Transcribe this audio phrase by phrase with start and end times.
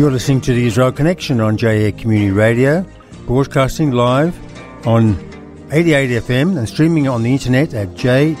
[0.00, 2.86] You're listening to the Israel Connection on JA Community Radio,
[3.26, 4.34] broadcasting live
[4.86, 5.14] on
[5.72, 8.34] 88 FM and streaming on the internet at j-air.com.au.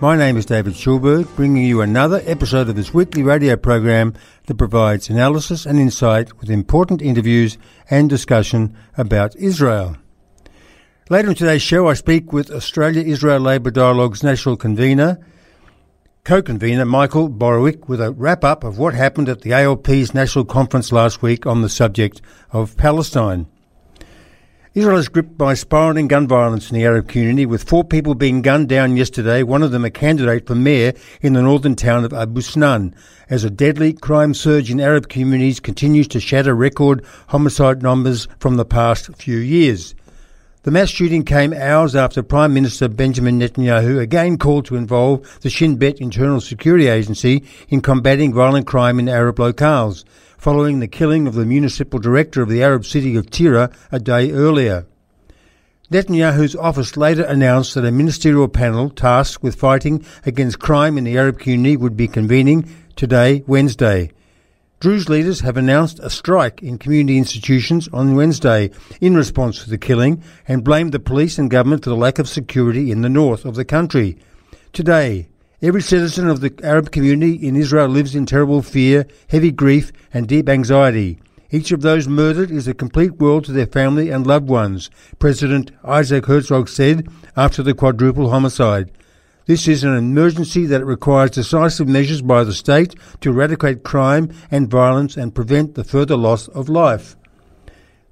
[0.00, 4.14] My name is David Schulberg, bringing you another episode of this weekly radio program
[4.46, 7.58] that provides analysis and insight with important interviews
[7.90, 9.98] and discussion about Israel.
[11.10, 15.18] Later in today's show, I speak with Australia Israel Labour Dialogue's national convener,
[16.26, 21.22] co-convener Michael Borowick with a wrap-up of what happened at the ALP's national conference last
[21.22, 23.46] week on the subject of Palestine.
[24.74, 28.42] Israel is gripped by spiralling gun violence in the Arab community, with four people being
[28.42, 32.12] gunned down yesterday, one of them a candidate for mayor in the northern town of
[32.12, 32.92] Abu Snan,
[33.30, 38.56] as a deadly crime surge in Arab communities continues to shatter record homicide numbers from
[38.56, 39.94] the past few years.
[40.66, 45.48] The mass shooting came hours after Prime Minister Benjamin Netanyahu again called to involve the
[45.48, 50.02] Shin Bet Internal Security Agency in combating violent crime in Arab locales,
[50.36, 54.32] following the killing of the municipal director of the Arab city of Tira a day
[54.32, 54.86] earlier.
[55.92, 61.16] Netanyahu's office later announced that a ministerial panel tasked with fighting against crime in the
[61.16, 64.10] Arab community would be convening today, Wednesday.
[64.78, 69.78] Druze leaders have announced a strike in community institutions on Wednesday in response to the
[69.78, 73.46] killing and blamed the police and government for the lack of security in the north
[73.46, 74.18] of the country.
[74.74, 75.28] Today,
[75.62, 80.28] every citizen of the Arab community in Israel lives in terrible fear, heavy grief, and
[80.28, 81.18] deep anxiety.
[81.50, 85.70] Each of those murdered is a complete world to their family and loved ones, President
[85.84, 88.90] Isaac Herzog said after the quadruple homicide.
[89.46, 94.68] This is an emergency that requires decisive measures by the state to eradicate crime and
[94.68, 97.16] violence and prevent the further loss of life.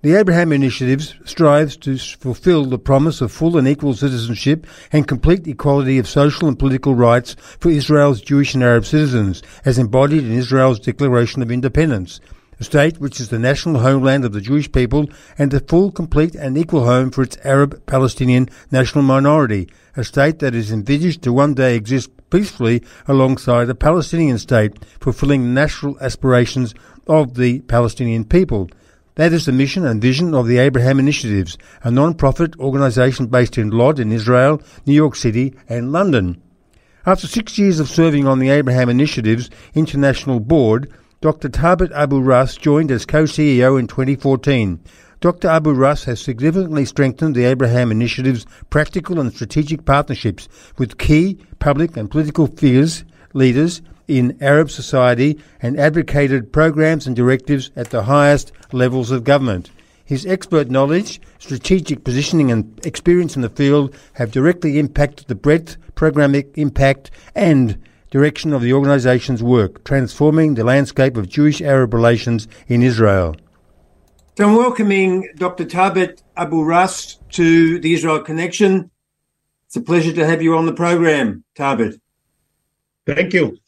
[0.03, 5.45] The Abraham Initiative strives to fulfill the promise of full and equal citizenship and complete
[5.49, 10.31] equality of social and political rights for Israel's Jewish and Arab citizens, as embodied in
[10.31, 12.21] Israel's Declaration of Independence
[12.59, 16.35] a state which is the national homeland of the Jewish people and a full, complete,
[16.35, 21.33] and equal home for its Arab Palestinian national minority, a state that is envisaged to
[21.33, 26.75] one day exist peacefully alongside a Palestinian state, fulfilling the national aspirations
[27.07, 28.69] of the Palestinian people.
[29.17, 33.71] That is the mission and vision of the Abraham Initiatives, a non-profit organisation based in
[33.71, 36.43] Lod in Israel, New York City, and London.
[37.07, 40.91] After six years of serving on the Abraham Initiatives International Board,
[41.25, 41.49] Dr.
[41.49, 44.79] Thabet Abu Rass joined as co-CEO in 2014.
[45.23, 45.49] Dr.
[45.49, 51.97] Abu Rass has significantly strengthened the Abraham Initiative's practical and strategic partnerships with key public
[51.97, 58.53] and political figures, leaders in Arab society and advocated programs and directives at the highest
[58.73, 59.71] levels of government.
[60.05, 65.79] His expert knowledge, strategic positioning, and experience in the field have directly impacted the breadth,
[65.97, 67.79] programmatic impact, and
[68.15, 73.35] direction of the organisation's work, transforming the landscape of Jewish Arab relations in Israel.
[74.39, 75.65] So I'm welcoming Dr.
[75.65, 78.89] Thabet Abu Rass to the Israel Connection.
[79.67, 81.99] It's a pleasure to have you on the program, Thabet.
[83.05, 83.59] Thank you.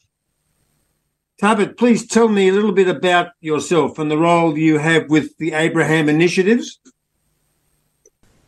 [1.41, 5.37] Thabet, please tell me a little bit about yourself and the role you have with
[5.39, 6.79] the Abraham Initiatives.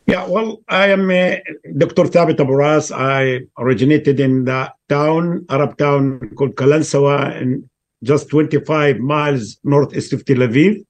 [0.10, 1.36] Yeah, well, I am uh,
[1.78, 2.06] Dr.
[2.06, 2.92] Thabet Abu Rass.
[2.92, 7.70] I originated in the town, Arab town called Kalansawa, in
[8.04, 10.84] just 25 miles northeast of Tel Aviv.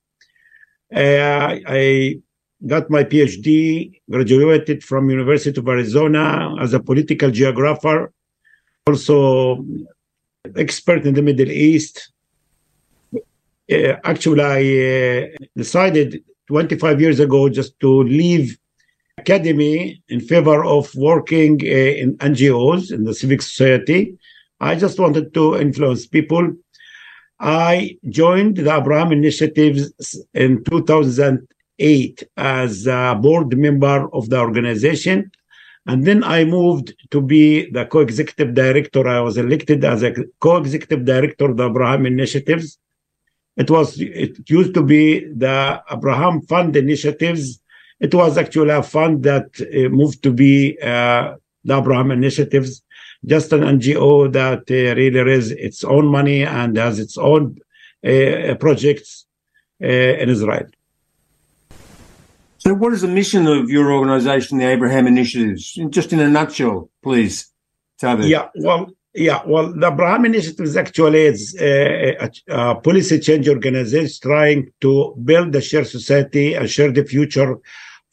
[0.96, 2.22] Uh, I
[2.66, 8.13] got my PhD, graduated from University of Arizona as a political geographer,
[8.88, 9.66] also
[10.56, 12.13] expert in the Middle East.
[13.13, 14.62] Uh, actually, I
[15.24, 18.58] uh, decided 25 years ago just to leave
[19.22, 24.02] academy in favor of working uh, in NGOs, in the civic society.
[24.59, 26.53] I just wanted to influence people.
[27.40, 29.82] I joined the Abraham Initiatives
[30.34, 35.32] in 2008 as a board member of the organization.
[35.85, 39.08] And then I moved to be the co-executive director.
[39.08, 42.78] I was elected as a co-executive director of the Abraham Initiatives.
[43.55, 47.61] It was, it used to be the Abraham Fund Initiatives
[47.99, 52.81] it was actually a fund that uh, moved to be uh, the Abraham Initiatives,
[53.25, 57.57] just an NGO that uh, really raises its own money and has its own
[58.05, 59.25] uh, projects
[59.84, 60.67] uh, in Israel.
[62.59, 65.78] So, what is the mission of your organization, the Abraham Initiatives?
[65.90, 67.52] Just in a nutshell, please,
[67.99, 68.28] Tavi.
[68.28, 73.47] Yeah, well, yeah, well, the Abraham Initiative is actually it's a, a, a, policy change
[73.49, 77.59] organization trying to build a shared society, a shared future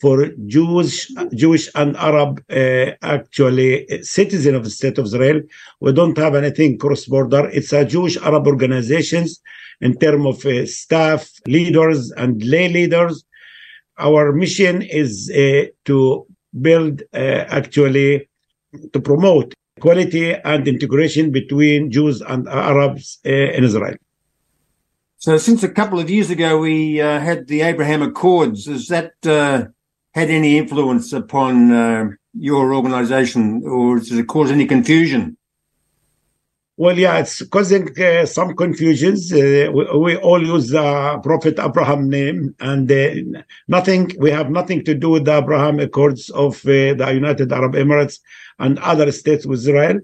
[0.01, 5.41] for Jewish, Jewish and Arab uh, actually citizen of the state of Israel.
[5.81, 7.49] We don't have anything cross border.
[7.53, 9.41] It's a Jewish Arab organizations
[9.81, 13.25] in terms of uh, staff, leaders, and lay leaders.
[13.99, 16.27] Our mission is uh, to
[16.61, 18.29] build uh, actually
[18.93, 23.97] to promote equality and integration between Jews and Arabs uh, in Israel.
[25.19, 29.13] So, since a couple of years ago we uh, had the Abraham Accords, has that
[30.17, 35.37] had any influence upon uh, your organization or does it cause any confusion?
[36.79, 39.31] Well, yeah, it's causing uh, some confusions.
[39.31, 44.11] Uh, we, we, all use the Prophet Abraham name, and uh, nothing.
[44.19, 48.19] We have nothing to do with the Abraham Accords of uh, the United Arab Emirates
[48.59, 50.01] and other states with Israel.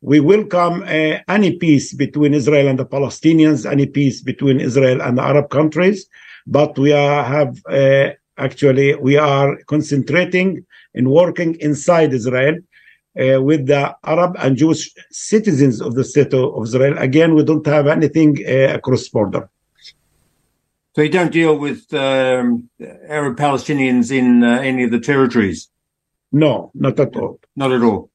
[0.00, 5.18] We welcome uh, any peace between Israel and the Palestinians, any peace between Israel and
[5.18, 6.06] the Arab countries,
[6.46, 8.10] but we have uh,
[8.40, 10.48] actually we are concentrating
[10.94, 12.56] and working inside Israel
[13.20, 16.96] uh, with the Arab and Jewish citizens of the state of Israel.
[16.98, 19.48] Again, we don't have anything uh, across border.
[20.94, 22.68] So you don't deal with um,
[23.08, 25.68] Arab Palestinians in uh, any of the territories?
[26.32, 27.40] No, not at all.
[27.56, 28.10] Not at all.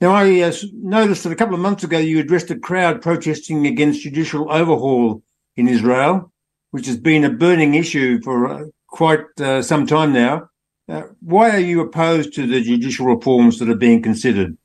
[0.00, 3.66] Now, I uh, noticed that a couple of months ago you addressed a crowd protesting
[3.66, 5.22] against judicial overhaul
[5.56, 6.32] in Israel,
[6.70, 10.48] which has been a burning issue for uh, quite uh, some time now.
[10.88, 14.56] Uh, why are you opposed to the judicial reforms that are being considered?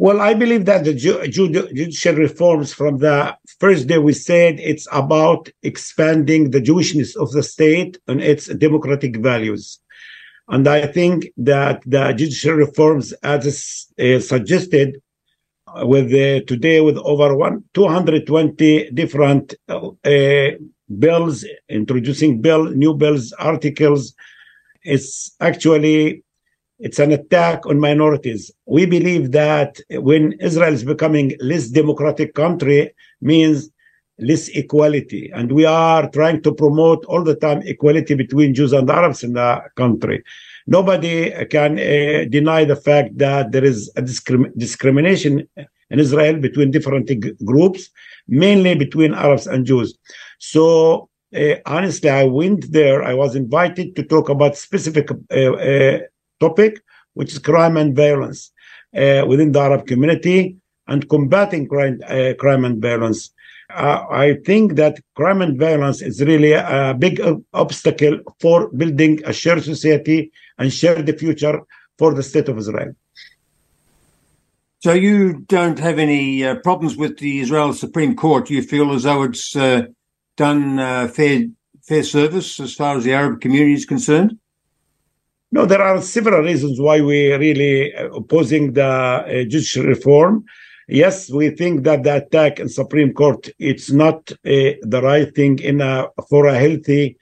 [0.00, 4.86] Well, I believe that the ju- judicial reforms from the first day we said it's
[4.92, 9.80] about expanding the Jewishness of the state and its democratic values.
[10.48, 15.02] And I think that the judicial reforms, as uh, suggested,
[15.82, 19.90] with uh, today with over one 220 different uh,
[20.98, 24.14] bills, introducing bill, new bills, articles.
[24.82, 26.24] It's actually
[26.78, 28.52] it's an attack on minorities.
[28.66, 33.70] We believe that when Israel is becoming less democratic country means
[34.20, 38.88] less equality, and we are trying to promote all the time equality between Jews and
[38.90, 40.24] Arabs in the country.
[40.66, 45.48] Nobody can uh, deny the fact that there is a discrim- discrimination
[45.90, 47.90] in Israel between different g- groups,
[48.26, 49.96] mainly between Arabs and Jews.
[50.38, 53.02] So uh, honestly, I went there.
[53.02, 55.98] I was invited to talk about specific uh, uh,
[56.40, 56.80] topic,
[57.14, 58.50] which is crime and violence
[58.96, 60.56] uh, within the Arab community
[60.86, 63.30] and combating crime, uh, crime and violence.
[63.70, 67.20] Uh, I think that crime and violence is really a big
[67.52, 71.60] obstacle for building a shared society and share the future
[71.98, 72.94] for the state of Israel.
[74.78, 78.48] So you don't have any problems with the Israel Supreme Court.
[78.48, 79.54] You feel as though it's
[80.38, 81.46] done uh, fair
[81.88, 84.38] fair service as far as the Arab community is concerned?
[85.50, 90.44] No, there are several reasons why we're really uh, opposing the uh, judicial reform.
[90.86, 95.58] Yes, we think that the attack in Supreme Court it's not uh, the right thing
[95.58, 97.18] in a, for a healthy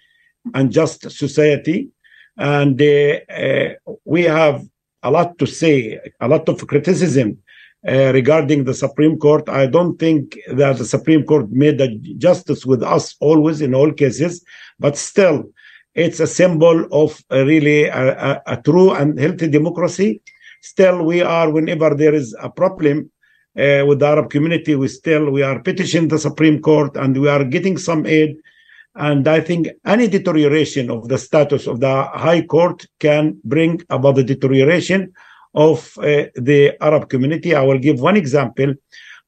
[0.55, 1.89] and just society,
[2.37, 3.69] and uh, uh,
[4.05, 4.65] we have
[5.03, 7.39] a lot to say, a lot of criticism
[7.87, 9.49] uh, regarding the Supreme Court.
[9.49, 13.93] I don't think that the Supreme Court made the justice with us always in all
[13.93, 14.45] cases,
[14.79, 15.45] but still,
[15.95, 20.21] it's a symbol of a really a, a, a, true and healthy democracy.
[20.61, 23.11] Still, we are whenever there is a problem
[23.59, 27.29] uh, with the Arab community, we still we are petitioning the Supreme Court and we
[27.29, 28.37] are getting some aid.
[28.95, 34.17] And I think any deterioration of the status of the High Court can bring about
[34.17, 35.13] the deterioration
[35.57, 37.55] of uh, the Arab community.
[37.55, 38.75] I will give one example.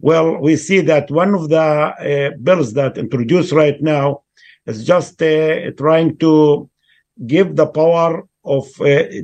[0.01, 4.23] Well, we see that one of the uh, bills that introduced right now
[4.67, 6.71] is just uh, trying to
[7.27, 8.69] give the power of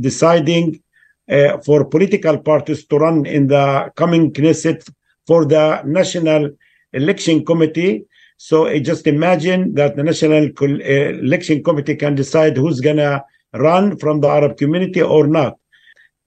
[0.01, 0.83] deciding
[1.31, 4.91] uh, for political parties to run in the coming Knesset
[5.27, 6.51] for the National
[6.93, 8.05] Election Committee.
[8.37, 13.97] So uh, just imagine that the National Election Committee can decide who's going to run
[13.99, 15.57] from the Arab community or not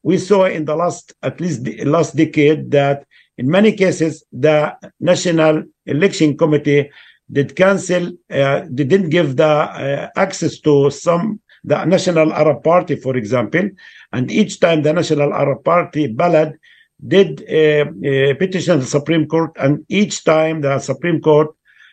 [0.04, 3.06] we saw in the last at least the last decade that
[3.38, 6.90] in many cases the national election committee
[7.32, 12.96] did cancel uh, they didn't give the uh, access to some the national arab party
[12.96, 13.70] for example.
[14.14, 16.54] And each time the national arab party Balad
[17.06, 21.50] did uh, uh, petition the supreme court and each time the supreme court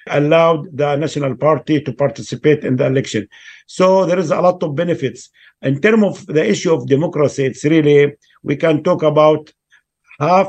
[0.09, 3.27] allowed the national party to participate in the election.
[3.67, 5.31] So there is a lot of benefits
[5.65, 9.53] in terms of the issue of democracy, it's really, we can talk about
[10.21, 10.49] half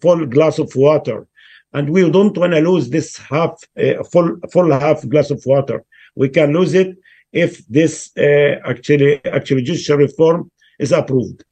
[0.00, 1.26] full glass of water.
[1.72, 5.84] And we don't want to lose this half uh, full full half glass of water.
[6.14, 6.96] We can lose it
[7.32, 11.44] if this uh, actually actually judicial reform is approved.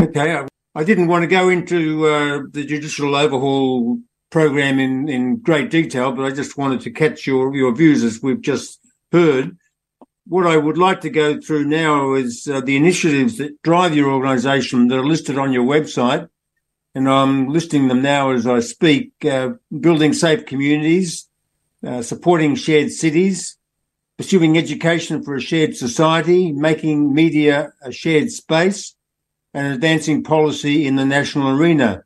[0.00, 0.42] Okay,
[0.74, 3.98] I didn't want to go into uh, the judicial overhaul
[4.30, 8.22] program in, in great detail, but I just wanted to catch your, your views as
[8.22, 8.80] we've just
[9.12, 9.56] heard.
[10.28, 14.10] What I would like to go through now is uh, the initiatives that drive your
[14.10, 16.28] organisation that are listed on your website.
[16.96, 21.28] And I'm listing them now as I speak uh, building safe communities,
[21.86, 23.56] uh, supporting shared cities,
[24.16, 28.96] pursuing education for a shared society, making media a shared space,
[29.54, 32.02] and advancing policy in the national arena.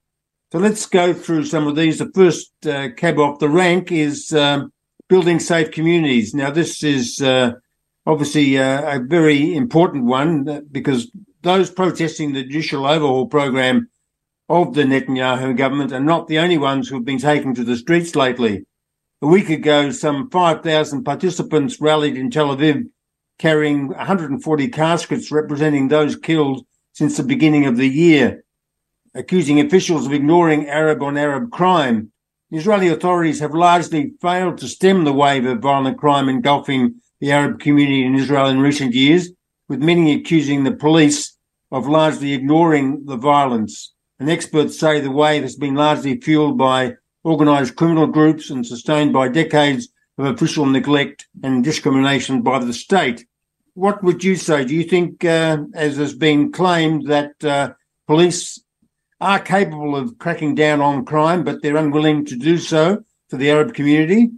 [0.53, 1.99] So let's go through some of these.
[1.99, 4.73] The first uh, cab off the rank is um,
[5.09, 6.35] building safe communities.
[6.35, 7.53] Now, this is uh,
[8.07, 11.11] obviously uh, a very important one uh, because
[11.43, 13.89] those protesting the judicial overhaul program
[14.49, 17.77] of the Netanyahu government are not the only ones who have been taken to the
[17.77, 18.67] streets lately.
[19.23, 22.85] A week ago, some 5,000 participants rallied in Tel Aviv
[23.39, 28.45] carrying 140 caskets representing those killed since the beginning of the year,
[29.15, 32.13] accusing officials of ignoring Arab on Arab crime.
[32.51, 37.33] The Israeli authorities have largely failed to stem the wave of violent crime engulfing the
[37.33, 39.31] Arab community in Israel in recent years,
[39.69, 41.37] with many accusing the police
[41.71, 43.93] of largely ignoring the violence.
[44.19, 49.13] And experts say the wave has been largely fueled by organised criminal groups and sustained
[49.13, 53.25] by decades of official neglect and discrimination by the state
[53.75, 54.65] what would you say?
[54.65, 57.73] Do you think, uh, as has been claimed, that uh,
[58.07, 58.63] police
[59.21, 63.51] are capable of cracking down on crime, but they're unwilling to do so for the
[63.51, 64.31] Arab community?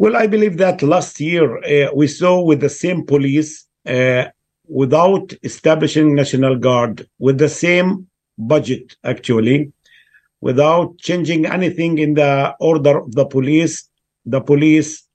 [0.00, 4.24] Well, I believe that last year uh, we saw with the same police, uh,
[4.66, 8.06] without establishing National Guard, with the same
[8.38, 9.70] budget, actually,
[10.40, 13.90] without changing anything in the order of the police,
[14.24, 15.06] the police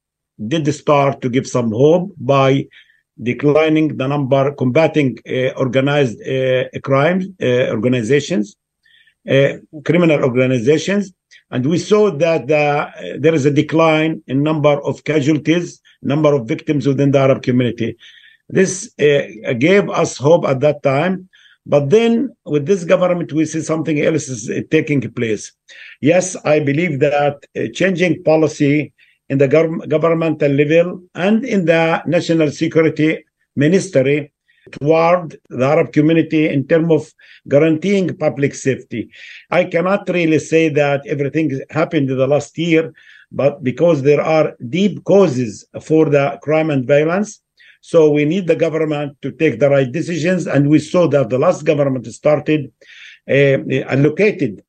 [0.48, 2.68] did start to give some hope by
[3.24, 8.56] declining the number, combating uh, organized uh, crime uh, organizations,
[9.28, 11.12] uh, criminal organizations.
[11.52, 16.48] And we saw that the, there is a decline in number of casualties, number of
[16.48, 17.98] victims within the Arab community.
[18.50, 21.30] This uh, gave us hope at that time.
[21.68, 25.52] But then with this government, we see something else is uh, taking place.
[26.02, 28.94] Yes, I believe that changing policy
[29.30, 33.26] in the gov- governmental level and in the national security
[33.56, 34.32] ministry
[34.72, 37.14] toward the Arab community in terms of
[37.48, 39.10] guaranteeing public safety.
[39.52, 42.94] I cannot really say that everything happened in the last year,
[43.32, 47.42] but because there are deep causes for the crime and violence,
[47.82, 50.48] so we need the government to take the right decisions.
[50.48, 52.72] And we saw that the last government started
[53.30, 53.58] uh,
[53.94, 54.64] allocated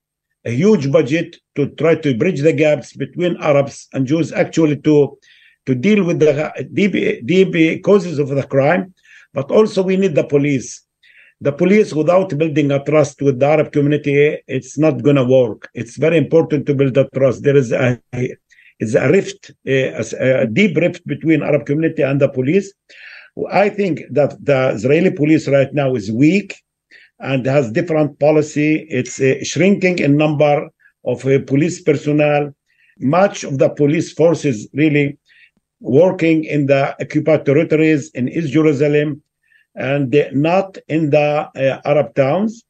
[0.44, 5.18] a huge budget to try to bridge the gaps between Arabs and Jews, actually to
[5.66, 6.92] to deal with the deep,
[7.26, 8.94] deep causes of the crime.
[9.32, 10.82] But also we need the police.
[11.40, 15.68] The police, without building a trust with the Arab community, it's not going to work.
[15.74, 17.42] It's very important to build a trust.
[17.42, 18.00] There is a
[18.78, 22.72] is a rift, a, a deep rift between Arab community and the police.
[23.50, 26.62] I think that the Israeli police right now is weak
[27.20, 28.86] and has different policy.
[28.90, 30.68] It's uh, shrinking in number
[31.04, 32.54] of uh, police personnel.
[32.98, 35.18] Much of the police forces really
[35.80, 39.22] working in the occupied territories in East Jerusalem
[39.74, 42.64] and not in the uh, Arab towns.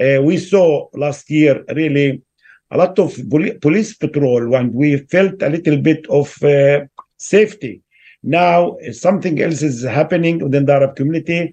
[0.00, 2.22] Uh, we saw last year really
[2.70, 3.18] a lot of
[3.60, 6.80] police patrol and we felt a little bit of uh,
[7.18, 7.82] safety.
[8.22, 11.52] Now something else is happening within the Arab community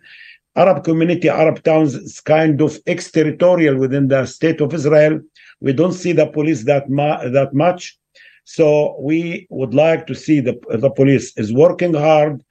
[0.55, 5.21] Arab community, Arab towns is kind of exterritorial within the state of Israel.
[5.61, 7.97] We don't see the police that mu- that much.
[8.55, 12.43] So we would like to see the, the police is working hard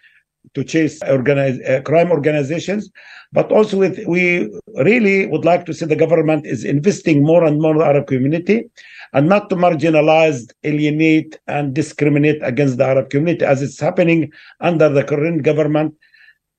[0.55, 2.89] to chase organize, uh, crime organizations,
[3.33, 7.61] but also with, we really would like to see the government is investing more and
[7.61, 8.71] more in the Arab community
[9.13, 14.89] and not to marginalize, alienate, and discriminate against the Arab community as it's happening under
[14.89, 15.97] the current government.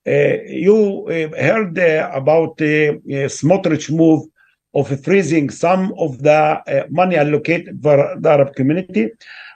[0.05, 2.99] Uh, you uh, heard uh, about the
[3.39, 4.27] Smotrich move
[4.73, 9.09] of freezing some of the money allocated for the Arab community.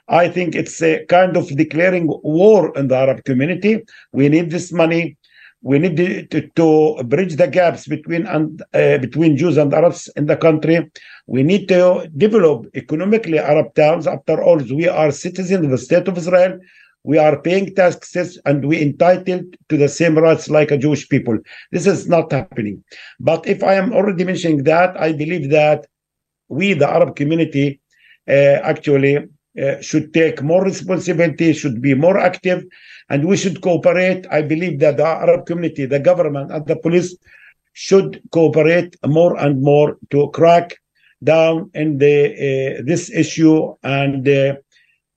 [0.08, 3.84] I think it's a kind of declaring war in the Arab community.
[4.12, 5.16] We need this money.
[5.62, 5.96] We need
[6.30, 10.90] to, to bridge the gaps between and uh, between Jews and Arabs in the country.
[11.26, 14.06] We need to develop economically Arab towns.
[14.06, 16.58] After all, we are citizens of the state of Israel
[17.04, 21.38] we are paying taxes and we entitled to the same rights like a Jewish people.
[21.70, 22.82] This is not happening.
[23.20, 25.86] But if I am already mentioning that, I believe that
[26.48, 27.80] we, the Arab community,
[28.26, 29.18] uh, actually
[29.62, 32.64] uh, should take more responsibility, should be more active,
[33.10, 34.26] and we should cooperate.
[34.30, 37.16] I believe that the Arab community, the government, and the police
[37.74, 40.76] should cooperate more and more to crack
[41.22, 43.74] down in the uh, this issue.
[43.82, 44.54] And uh,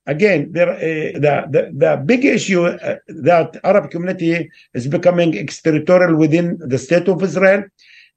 [0.08, 2.96] again, there uh, the, the the big issue uh,
[3.28, 7.62] that Arab community is becoming exterritorial within the state of Israel.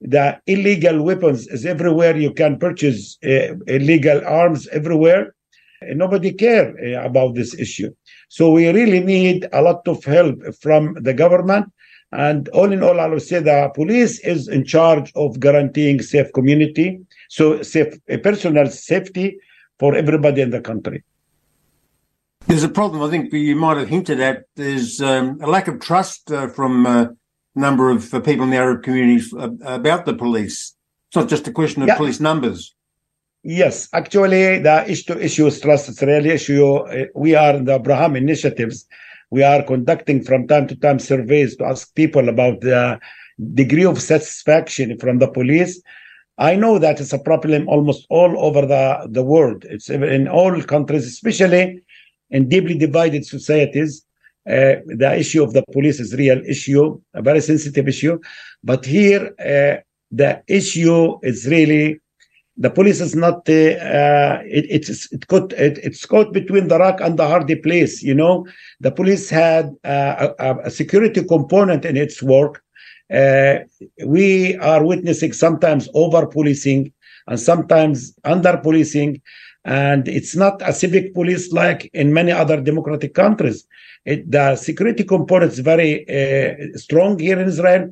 [0.02, 2.18] The illegal weapons is everywhere.
[2.18, 5.36] You can purchase uh, illegal arms everywhere.
[5.84, 6.68] Nobody care
[7.10, 7.92] about this issue.
[8.30, 11.66] So we really need a lot of help from the government.
[12.12, 16.32] And all in all, I would say the police is in charge of guaranteeing safe
[16.34, 19.38] community, so safe personal safety
[19.80, 21.04] for everybody in the country.
[22.48, 24.44] There's a problem I think you might have hinted at.
[24.56, 27.16] There's um, a lack of trust uh, from a
[27.56, 30.76] number of uh, people in the Arab communities uh, about the police.
[31.08, 31.98] It's not just a question of yeah.
[31.98, 32.76] police numbers.
[33.44, 35.90] Yes, actually, the issue, issue is trust.
[35.90, 36.76] It's really issue.
[36.76, 38.86] Uh, we are in the Abraham initiatives.
[39.30, 43.00] We are conducting from time to time surveys to ask people about the
[43.54, 45.82] degree of satisfaction from the police.
[46.38, 49.66] I know that it's a problem almost all over the, the world.
[49.70, 51.82] It's in all countries, especially
[52.32, 54.06] in deeply divided societies.
[54.50, 58.20] Uh, the issue of the police is real issue, a very sensitive issue.
[58.64, 62.00] But here, uh, the issue is really
[62.58, 67.00] the police is not uh, uh, it, it's it it, it's caught between the rock
[67.02, 68.46] and the hardy place you know
[68.82, 72.62] the police had uh, a, a, security component in its work
[73.14, 73.56] uh,
[74.06, 76.92] we are witnessing sometimes over policing
[77.28, 79.22] and sometimes under policing
[79.64, 83.68] and it's not a civic police like in many other democratic countries
[84.06, 87.92] it, the security component is very uh, strong here in israel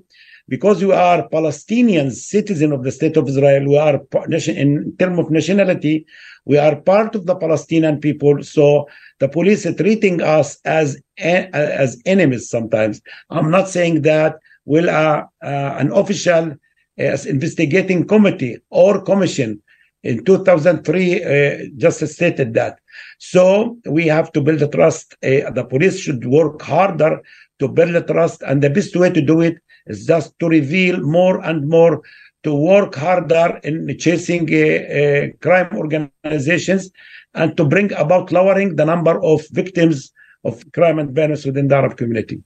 [0.49, 4.01] because we are Palestinian citizen of the state of Israel, we are
[4.47, 6.05] in terms of nationality,
[6.45, 8.43] we are part of the Palestinian people.
[8.43, 8.87] So
[9.19, 13.01] the police are treating us as as enemies sometimes.
[13.29, 16.55] I'm not saying that will uh, uh, an official
[16.97, 19.61] as investigating committee or commission
[20.03, 22.79] in 2003 uh, just stated that.
[23.17, 25.13] So we have to build trust.
[25.23, 27.21] Uh, the police should work harder
[27.59, 29.57] to build trust, and the best way to do it
[29.87, 32.01] is just to reveal more and more
[32.43, 36.89] to work harder in chasing uh, uh, crime organizations
[37.33, 40.11] and to bring about lowering the number of victims
[40.45, 42.41] of crime and violence within the Arab community.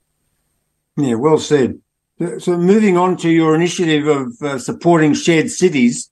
[0.96, 1.78] Yeah, well said.
[2.38, 6.10] So, moving on to your initiative of uh, supporting shared cities,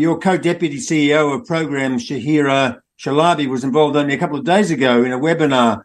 [0.00, 5.02] your co-deputy CEO of program, Shahira Shalabi, was involved only a couple of days ago
[5.02, 5.84] in a webinar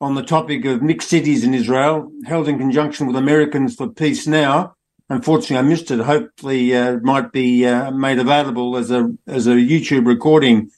[0.00, 4.26] on the topic of mixed cities in Israel, held in conjunction with Americans for Peace
[4.26, 4.74] Now.
[5.08, 5.98] Unfortunately, I missed it.
[5.98, 10.70] Hopefully, uh, it might be uh, made available as a as a YouTube recording.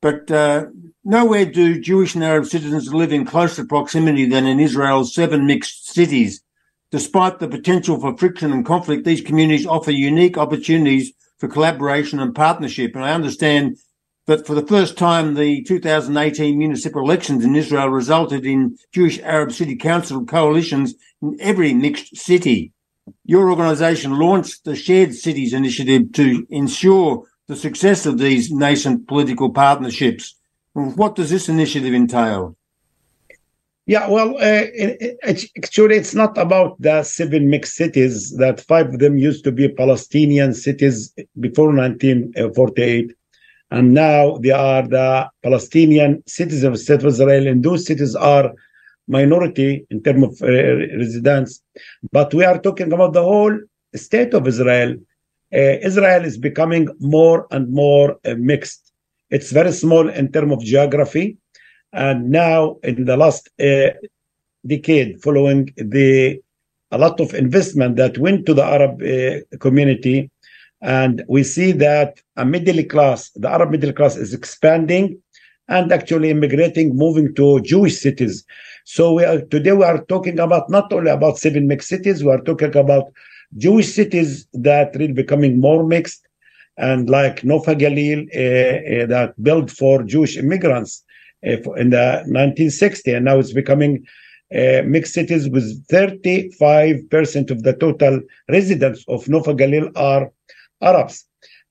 [0.00, 0.66] But uh,
[1.04, 5.92] nowhere do Jewish and Arab citizens live in closer proximity than in Israel's seven mixed
[5.92, 6.40] cities.
[6.92, 12.34] Despite the potential for friction and conflict, these communities offer unique opportunities for collaboration and
[12.34, 12.94] partnership.
[12.94, 13.78] And I understand
[14.26, 19.52] that for the first time, the 2018 municipal elections in Israel resulted in Jewish Arab
[19.52, 22.72] City Council coalitions in every mixed city.
[23.24, 29.50] Your organization launched the Shared Cities Initiative to ensure the success of these nascent political
[29.50, 30.36] partnerships.
[30.74, 32.57] What does this initiative entail?
[33.88, 38.36] Yeah, well, uh, it, it, actually, it's not about the seven mixed cities.
[38.36, 43.14] That five of them used to be Palestinian cities before 1948
[43.70, 48.14] and now they are the Palestinian citizens of the state of Israel, and those cities
[48.14, 48.52] are
[49.06, 50.52] minority in terms of uh,
[50.96, 51.62] residents.
[52.12, 53.58] But we are talking about the whole
[53.94, 54.96] state of Israel.
[55.52, 58.92] Uh, Israel is becoming more and more uh, mixed.
[59.30, 61.36] It's very small in terms of geography,
[61.92, 63.90] and now in the last uh,
[64.66, 66.40] decade, following the
[66.90, 70.30] a lot of investment that went to the Arab uh, community,
[70.80, 75.20] and we see that a middle class, the Arab middle class is expanding
[75.68, 78.44] and actually immigrating, moving to Jewish cities.
[78.84, 82.30] So we are, today we are talking about not only about seven mixed cities, we
[82.30, 83.12] are talking about
[83.58, 86.26] Jewish cities that really becoming more mixed
[86.78, 91.04] and like Nof HaGalil uh, uh, that built for Jewish immigrants
[91.42, 94.04] in the 1960s, and now it's becoming
[94.54, 100.30] uh, mixed cities with 35% of the total residents of Nof HaGalil are
[100.80, 101.24] Arabs.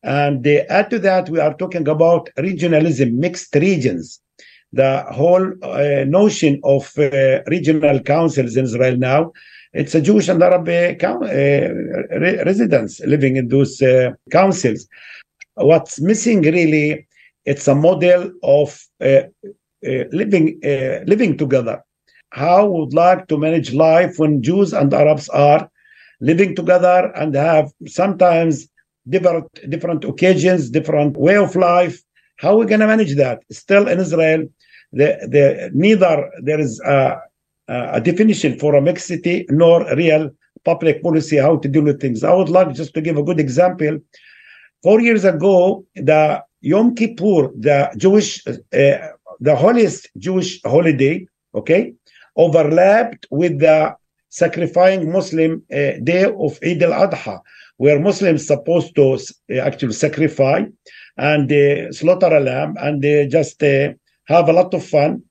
[0.03, 4.21] And uh, add to that, we are talking about regionalism, mixed regions.
[4.73, 9.31] The whole uh, notion of uh, regional councils in Israel now,
[9.73, 14.87] it's a Jewish and Arab uh, re- residents living in those uh, councils.
[15.55, 17.07] What's missing really
[17.47, 19.23] it's a model of uh, uh,
[19.83, 21.83] living uh, living together.
[22.31, 25.69] How would like to manage life when Jews and Arabs are
[26.19, 28.67] living together and have sometimes
[29.09, 32.01] different different occasions, different way of life.
[32.37, 33.43] How are we going to manage that?
[33.51, 34.47] Still in Israel,
[34.91, 37.19] the, the neither there is a,
[37.67, 40.29] a definition for a mixed city nor real
[40.63, 42.23] public policy how to deal with things.
[42.23, 43.99] I would like just to give a good example.
[44.83, 49.07] Four years ago, the Yom Kippur, the Jewish, uh,
[49.39, 51.93] the holiest Jewish holiday, okay,
[52.35, 53.95] overlapped with the
[54.29, 57.39] sacrificing Muslim uh, day of Eid al-Adha,
[57.77, 60.67] where Muslims supposed to uh, actually sacrifice
[61.17, 63.93] and uh, slaughter a lamb and uh, just uh,
[64.25, 65.23] have a lot of fun,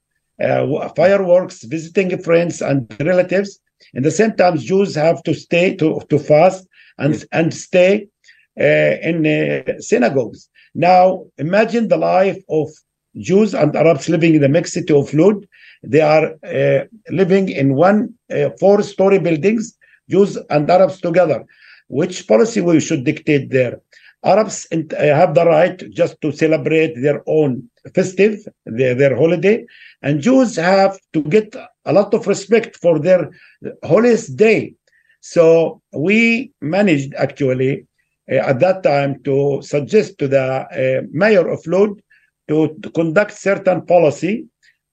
[0.42, 3.60] uh, fireworks, visiting friends and relatives.
[3.94, 6.66] In the same time, Jews have to stay to, to fast
[6.98, 7.26] and yes.
[7.32, 8.08] and stay
[8.56, 10.48] in synagogues.
[10.74, 12.70] Now, imagine the life of
[13.18, 15.46] Jews and Arabs living in the mixed city of Lod.
[15.82, 19.76] They are uh, living in one uh, four-story buildings,
[20.08, 21.44] Jews and Arabs together.
[21.88, 23.80] Which policy we should dictate there?
[24.24, 29.64] Arabs uh, have the right just to celebrate their own festive, their, their holiday,
[30.02, 33.30] and Jews have to get a lot of respect for their
[33.84, 34.74] holiest day.
[35.20, 37.86] So we managed actually
[38.30, 42.00] uh, at that time to suggest to the uh, mayor of Lod
[42.48, 44.46] to, conduct certain policy,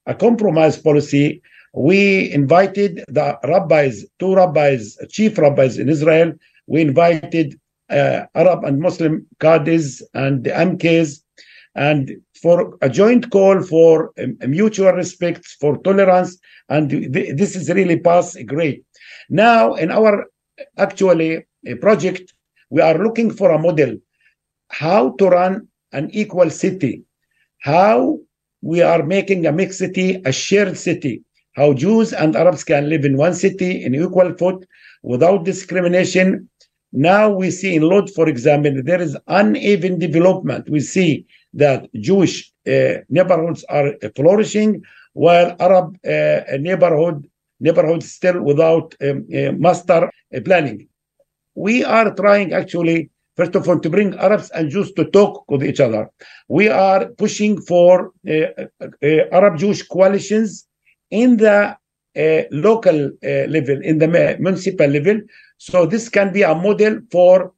[0.06, 1.42] a compromise policy.
[1.72, 6.32] We invited the rabbis, two rabbis, chief rabbis in Israel.
[6.66, 7.58] We invited
[7.90, 11.20] uh, Arab and Muslim Qadis and the MKs,
[11.74, 16.38] and for a joint call for um, mutual respect, for tolerance,
[16.68, 18.84] and th- this is really past great.
[19.28, 20.26] Now, in our
[20.78, 21.44] actually
[21.80, 22.32] project,
[22.70, 23.96] we are looking for a model
[24.68, 27.04] how to run an equal city
[27.64, 28.18] how
[28.60, 31.22] we are making a mixed city a shared city.
[31.56, 34.66] How jews and arabs can live in one city in equal foot
[35.02, 36.48] without discrimination.
[36.92, 40.68] Now we see in lod for example there is uneven development.
[40.68, 44.82] We see that jewish uh, neighborhoods are flourishing
[45.14, 47.18] while arab uh, neighborhood
[47.60, 50.10] neighborhoods still without um, uh, master
[50.44, 50.86] planning.
[51.54, 55.62] We are trying actually, first of all, to bring Arabs and Jews to talk with
[55.62, 56.10] each other.
[56.48, 60.66] We are pushing for uh, uh, Arab Jewish coalitions
[61.10, 61.76] in the
[62.16, 65.20] uh, local uh, level, in the municipal level.
[65.58, 67.52] So this can be a model for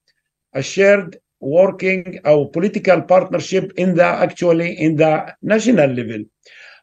[0.54, 6.24] a shared working or political partnership in the actually in the national level.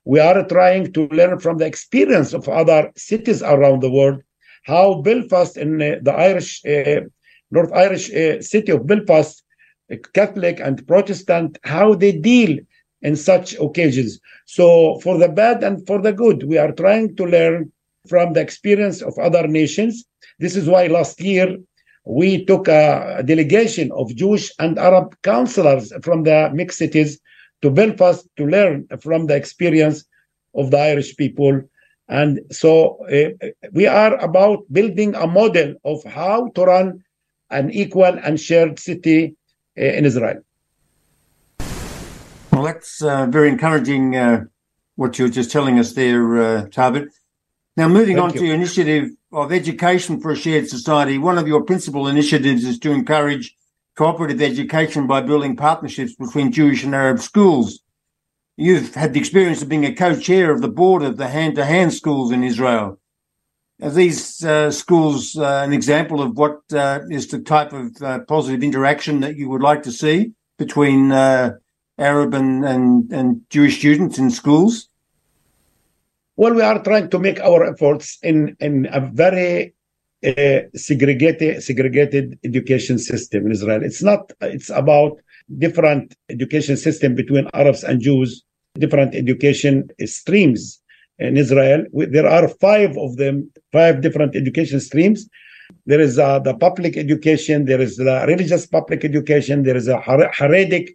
[0.05, 4.21] We are trying to learn from the experience of other cities around the world
[4.63, 7.01] how Belfast in uh, the Irish, uh,
[7.53, 9.43] North Irish uh, city of Belfast,
[10.13, 12.57] Catholic and Protestant, how they deal
[13.01, 14.19] in such occasions.
[14.45, 17.71] So, for the bad and for the good, we are trying to learn
[18.07, 20.03] from the experience of other nations.
[20.39, 21.57] This is why last year
[22.05, 27.19] we took a, delegation of Jewish and Arab counselors from the mixed cities
[27.61, 30.03] to Belfast to learn from the experience
[30.55, 31.61] of the Irish people
[32.09, 37.03] and so uh, we are about building a model of how to run
[37.59, 39.35] an equal and shared city
[39.77, 40.39] uh, in Israel.
[42.51, 44.45] Well, that's uh, very encouraging uh,
[44.95, 47.05] what you're just telling us there, uh.
[47.75, 48.39] Now, moving Thank on you.
[48.39, 52.77] to your initiative of education for a shared society, one of your principal initiatives is
[52.79, 53.55] to encourage
[53.95, 57.79] cooperative education by building partnerships between Jewish and Arab schools.
[58.57, 62.31] You've had the experience of being a co-chair of the board of the hand-to-hand schools
[62.31, 62.99] in Israel.
[63.81, 68.19] Are these uh, schools uh, an example of what uh, is the type of uh,
[68.19, 71.55] positive interaction that you would like to see between uh,
[71.97, 74.89] Arab and, and, and Jewish students in schools?
[76.35, 79.73] Well, we are trying to make our efforts in, in a very
[80.25, 83.83] uh, segregated segregated education system in Israel.
[83.83, 84.31] It's not.
[84.41, 85.19] It's about
[85.57, 88.43] different education system between Arabs and Jews,
[88.79, 90.81] different education streams
[91.19, 91.85] in Israel.
[91.93, 95.29] There are five of them, five different education streams.
[95.85, 99.97] There is uh, the public education, there is the religious public education, there is a
[99.97, 100.89] Haredic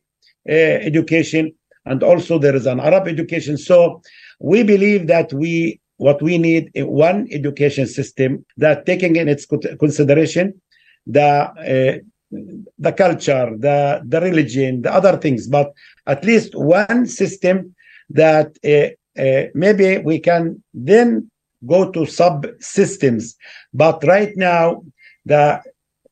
[0.49, 1.53] uh, education,
[1.85, 3.57] and also there is an Arab education.
[3.57, 4.03] So
[4.41, 9.47] we believe that we what we need one education system that taking in its
[9.81, 10.61] consideration
[11.07, 11.99] the uh,
[12.31, 15.73] the culture, the, the religion, the other things, but
[16.07, 17.75] at least one system
[18.11, 21.31] that uh, uh, maybe we can then
[21.67, 23.35] go to subsystems.
[23.75, 24.85] But right now,
[25.27, 25.61] the, uh,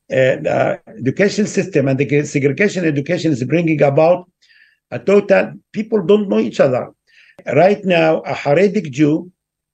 [0.08, 4.30] the education system and the segregation education is bringing about
[4.90, 6.92] a total people don't know each other.
[7.54, 9.30] Right now, a Haredic Jew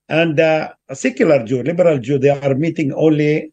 [0.08, 3.52] and a secular Jew, liberal Jew, they are meeting only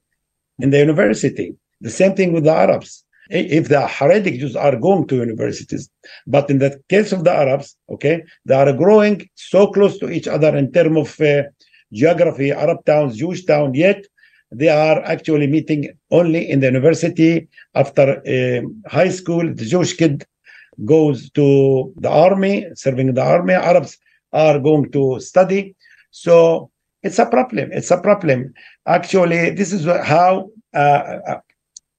[0.60, 1.56] in the university.
[1.82, 3.06] The same thing with the Arabs.
[3.30, 5.90] If the Haredic Jews are going to universities,
[6.26, 10.28] but in the case of the Arabs, okay, they are growing so close to each
[10.28, 11.44] other in terms of uh,
[11.94, 14.04] geography, Arab towns, Jewish town, yet
[14.52, 19.54] they are actually meeting only in the university after uh, high school.
[19.54, 20.26] The Jewish kid
[20.86, 23.54] goes to the army, serving the army.
[23.54, 23.98] Arabs
[24.34, 25.76] are going to study.
[26.12, 26.72] So
[27.04, 27.72] it's a problem.
[27.72, 28.54] It's a problem.
[28.88, 31.38] Actually, this is how uh,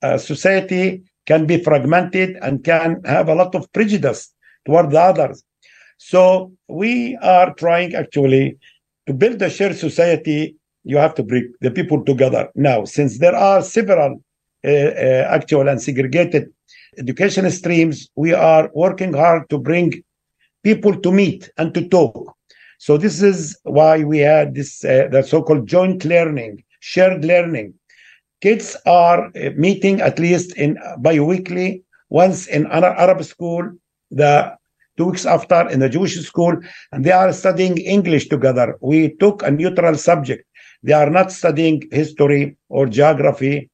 [0.02, 4.20] a society can be fragmented and can have a lot of prejudice
[4.66, 5.36] toward the others.
[5.98, 8.58] So we are trying actually
[9.06, 10.56] to build a shared society.
[10.82, 12.48] You have to bring the people together.
[12.54, 14.10] Now, since there are several
[14.64, 16.44] uh, uh, actual and segregated
[16.98, 19.88] education streams, we are working hard to bring
[20.64, 22.16] people to meet and to talk.
[22.78, 27.74] So this is why we had this uh, the so-called joint learning, shared learning.
[28.40, 33.70] Kids are uh, meeting at least in uh, bi-weekly, once in an Arab school,
[34.10, 34.56] the
[34.96, 36.56] two weeks after in the Jewish school,
[36.92, 38.76] and they are studying English together.
[38.80, 40.44] We took a neutral subject.
[40.82, 43.70] They are not studying history or geography.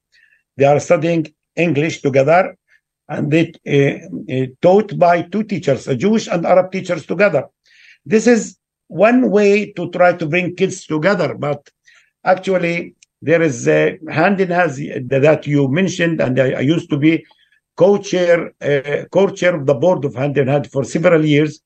[0.57, 1.26] They are studying
[1.57, 2.57] English together
[3.09, 7.44] and they uh, uh, taught by two teachers, a Jewish and Arab teachers together.
[8.05, 8.57] This is
[8.88, 11.70] one way to try to bring kids together, but
[12.24, 16.98] actually there is a hand in hand that you mentioned, and I, I used to
[16.98, 17.24] be
[17.76, 21.61] co-chair, uh, co-chair of the board of Hand in Hand for several years,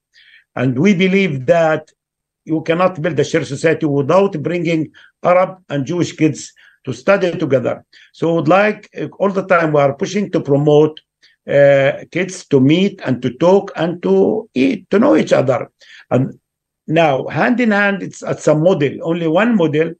[0.57, 1.91] and we believe that
[2.45, 4.91] you cannot build a shared society without bringing
[5.23, 6.53] Arab and Jewish kids
[6.85, 7.85] to study together.
[8.13, 11.01] So, would like all the time we are pushing to promote
[11.49, 15.71] uh, kids to meet and to talk and to eat, to know each other.
[16.11, 16.39] And
[16.87, 19.95] now, hand in hand, it's, it's a model, only one model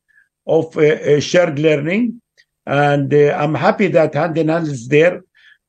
[0.47, 2.21] of uh, uh, shared learning.
[2.67, 5.23] And uh, I'm happy that hand in hand is there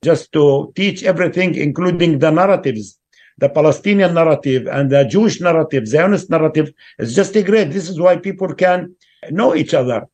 [0.04, 2.98] just to teach everything, including the narratives.
[3.38, 7.72] The Palestinian narrative and the Jewish narrative, Zionist narrative is just a great.
[7.72, 8.96] This is why people can
[9.30, 10.06] know each other.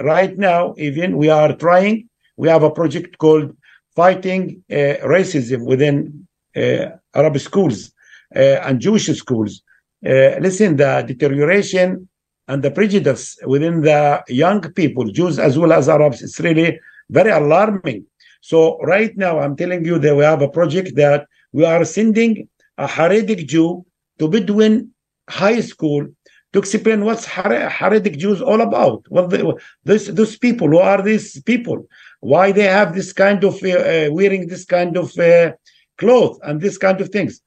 [0.00, 3.56] Right now, even we are trying, we have a project called
[3.94, 7.92] fighting uh, racism within uh, Arab schools
[8.34, 9.62] uh, and Jewish schools.
[10.02, 12.08] listen, the deterioration
[12.48, 16.78] and the prejudice within the young people, Jews as well as Arabs, it's really
[17.10, 18.04] very alarming.
[18.40, 22.48] So right now, I'm telling you that we have a project that we are sending
[22.76, 23.86] a Haredic Jew
[24.18, 24.90] to Bedouin
[25.28, 26.06] high school
[26.52, 29.04] to explain what's Haredic Jews all about.
[29.08, 31.86] Well, the, this, those people, who are these people?
[32.24, 35.52] why they have this kind of uh, uh, wearing this kind of uh,
[35.98, 37.42] clothes and this kind of things.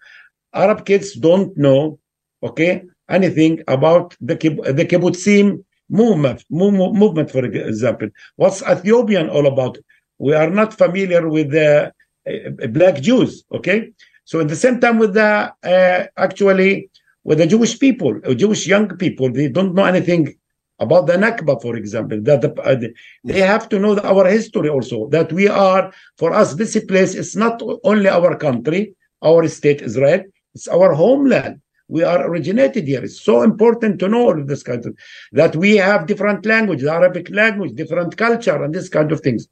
[0.53, 1.99] Arab kids don't know,
[2.43, 8.09] okay, anything about the the kibbutzim movement, movement, for example.
[8.35, 9.77] What's Ethiopian all about?
[10.17, 11.93] We are not familiar with the
[12.27, 13.91] uh, black Jews, okay.
[14.25, 16.89] So at the same time, with the uh, actually
[17.23, 20.33] with the Jewish people, Jewish young people, they don't know anything
[20.79, 22.75] about the Nakba, for example, that the, uh,
[23.23, 27.35] they have to know our history also, that we are, for us, this place is
[27.35, 31.61] not only our country, our state, Israel, it's our homeland.
[31.89, 33.03] We are originated here.
[33.03, 34.95] It's so important to know all of this kind of,
[35.31, 39.47] that we have different language, the Arabic language, different culture, and this kind of things.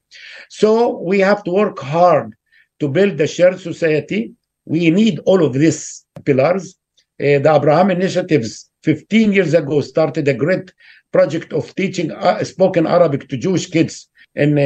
[0.49, 2.35] So we have to work hard
[2.79, 4.33] to build a shared society.
[4.65, 6.75] We need all of these pillars.
[7.19, 10.73] Uh, the Abraham initiatives 15 years ago started a great
[11.11, 14.61] project of teaching uh, spoken Arabic to Jewish kids in uh,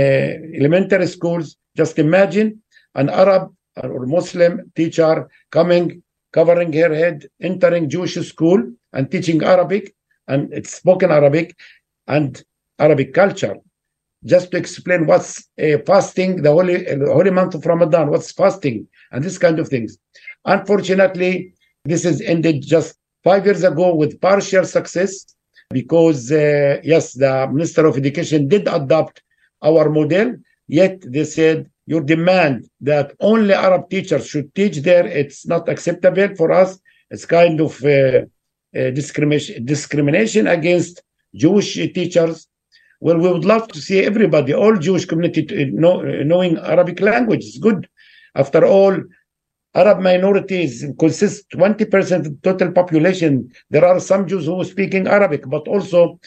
[0.57, 1.55] elementary schools.
[1.77, 2.61] Just imagine
[2.95, 3.53] an Arab
[3.83, 8.63] or Muslim teacher coming, covering her head, entering Jewish school
[8.93, 9.93] and teaching Arabic
[10.29, 11.57] and it's spoken Arabic
[12.07, 12.43] and
[12.77, 13.57] Arabic culture.
[14.25, 18.87] Just to explain what's uh, fasting, the holy, the holy month of Ramadan, what's fasting,
[19.11, 19.97] and this kind of things.
[20.45, 21.53] Unfortunately,
[21.85, 25.25] this is ended just five years ago with partial success
[25.71, 29.21] because uh, yes, the Minister of Education did adopt
[29.61, 30.35] our model,
[30.67, 36.29] yet they said your demand that only Arab teachers should teach there, it's not acceptable
[36.35, 36.79] for us.
[37.09, 41.01] It's kind of uh, uh, discrimination, discrimination against
[41.33, 42.47] Jewish teachers.
[43.01, 47.43] Well, we would love to see everybody, all Jewish community, know, knowing Arabic language.
[47.43, 47.89] It's good.
[48.35, 48.95] After all,
[49.73, 53.51] Arab minorities consist 20% of the total population.
[53.71, 56.19] There are some Jews who are speaking Arabic, but also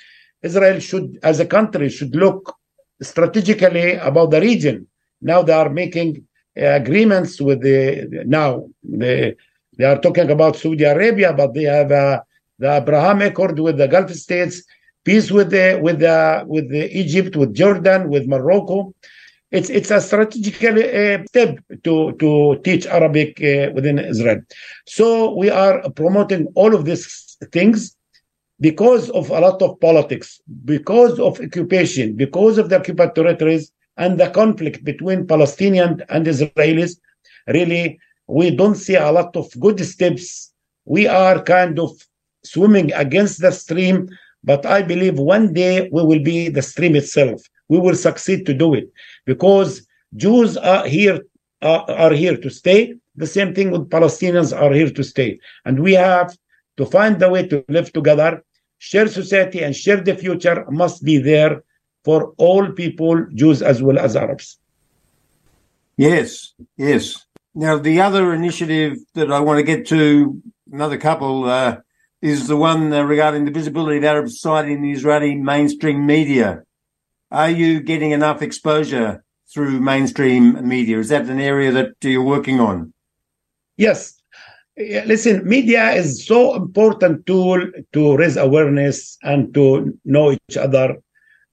[0.43, 2.53] Israel should, as a country, should look
[3.01, 4.89] strategically about the region.
[5.23, 9.37] Now they are making agreements with the now the
[9.79, 12.21] They are talking about Saudi Arabia, but they have uh,
[12.59, 14.63] the Abraham Accord with the Gulf states,
[15.05, 18.95] peace with the with the with the Egypt, with Jordan, with Morocco.
[19.51, 24.41] It's it's a strategical uh, step to to teach Arabic uh, within Israel.
[24.87, 27.05] So we are promoting all of these
[27.51, 27.97] things
[28.61, 34.19] because of a lot of politics, because of occupation, because of the occupied territories and
[34.19, 36.97] the conflict between Palestinians and Israelis.
[37.47, 40.53] Really, we don't see a lot of good steps.
[40.85, 41.91] We are kind of
[42.45, 44.09] swimming against the stream,
[44.45, 47.43] but I believe one day we will be the stream itself.
[47.69, 48.93] We will succeed to do it
[49.25, 51.21] because Jews are here
[51.63, 52.95] are, are here to stay.
[53.17, 56.37] The same thing with Palestinians are here to stay, and we have
[56.79, 58.43] to find the way to live together.
[58.79, 61.63] Share society and share the future must be there
[62.05, 64.59] for all people, Jews as well as Arabs.
[65.97, 67.25] Yes, yes.
[67.55, 71.79] Now, the other initiative that I want to get to, another couple, uh,
[72.23, 76.63] is the one uh, regarding the visibility of Arab society in the Israeli mainstream media.
[77.31, 80.99] Are you getting enough exposure through mainstream media?
[80.99, 82.95] Is that an area that you're working on?
[83.77, 84.21] Yes.
[84.77, 87.61] Listen, media is so important tool
[87.93, 90.97] to raise awareness and to know each other.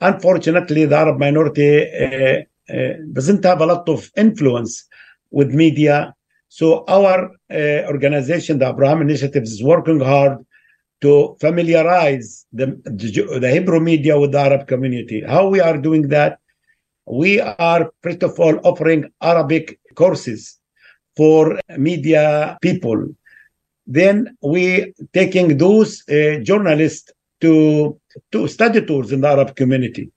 [0.02, 2.42] Unfortunately, the Arab minority uh,
[2.74, 4.86] uh, doesn't have a lot of influence
[5.32, 6.14] with media.
[6.48, 10.46] So our uh, organization, the Abraham Initiative, is working hard
[11.02, 15.24] to familiarize the, the Hebrew media with the Arab community.
[15.26, 16.40] How we are doing that?
[17.06, 20.60] We are, first of all, offering Arabic courses
[21.16, 23.08] for media people.
[23.88, 28.00] Then we taking those uh, journalists to,
[28.32, 30.12] to study tours in the Arab community.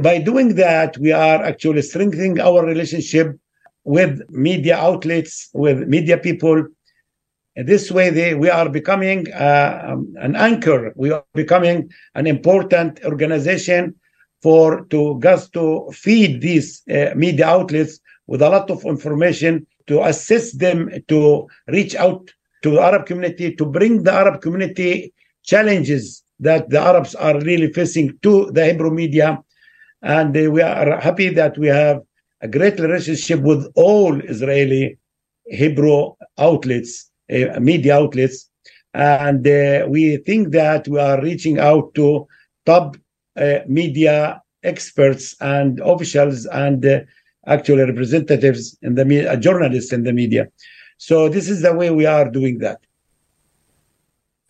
[0.00, 3.38] By doing that, we are actually strengthening our relationship
[3.84, 6.66] with media outlets, with media people,
[7.54, 10.92] this way, they, we are becoming uh, um, an anchor.
[10.96, 13.94] We are becoming an important organization
[14.40, 20.02] for to just to feed these uh, media outlets with a lot of information to
[20.02, 22.30] assist them to reach out
[22.62, 25.12] to the Arab community to bring the Arab community
[25.44, 29.42] challenges that the Arabs are really facing to the Hebrew media,
[30.02, 32.02] and uh, we are happy that we have
[32.40, 34.98] a great relationship with all Israeli
[35.46, 38.48] Hebrew outlets uh, media outlets.
[38.94, 42.26] And uh, we think that we are reaching out to
[42.66, 42.96] top
[43.36, 47.06] uh, media experts and officials and
[47.46, 50.48] actually representatives in the media, journalists in the media.
[50.98, 52.80] So this is the way we are doing that.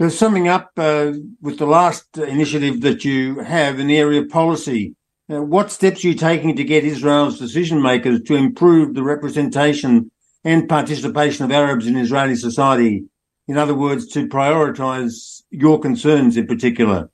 [0.01, 4.31] So summing up uh, with the last initiative that you have in the area of
[4.31, 4.95] policy,
[5.31, 10.11] uh, what steps are you taking to get Israel's decision makers to improve the representation
[10.45, 13.05] and participation of Arabs in Israeli society.
[13.49, 17.11] In other words, to prioritize your concerns in particular.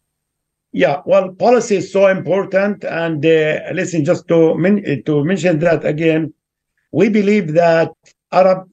[0.73, 2.85] Yeah, well, policy is so important.
[2.85, 6.33] And uh, listen, just to, men- to mention that again,
[6.93, 7.93] we believe that
[8.33, 8.69] Arab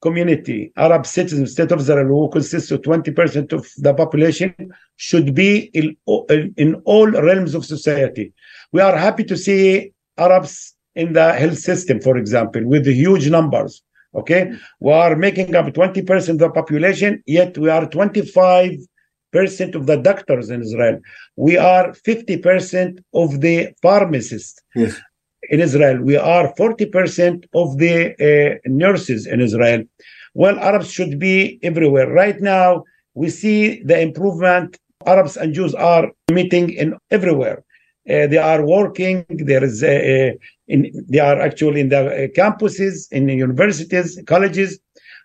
[0.00, 4.54] community, Arab citizens, state of Israel, who consists of 20% of the population,
[4.96, 5.96] should be in,
[6.56, 8.32] in all realms of society.
[8.72, 13.82] We are happy to see Arabs in the health system, for example, with huge numbers.
[14.12, 18.84] Okay, we are making up 20% of the population, yet we are 25%
[19.76, 20.98] of the doctors in Israel.
[21.36, 25.00] We are 50% of the pharmacists yes.
[25.50, 26.00] In Israel.
[26.00, 29.82] We are 40% of the uh, nurses in Israel.
[30.34, 32.08] Well, Arabs should be everywhere.
[32.08, 32.84] Right now,
[33.14, 34.78] we see the improvement.
[35.06, 37.64] Arabs and Jews are meeting in everywhere.
[38.08, 39.24] Uh, they are working.
[39.28, 44.18] There is a, a, in, they are actually in the uh, campuses, in the universities,
[44.26, 44.78] colleges.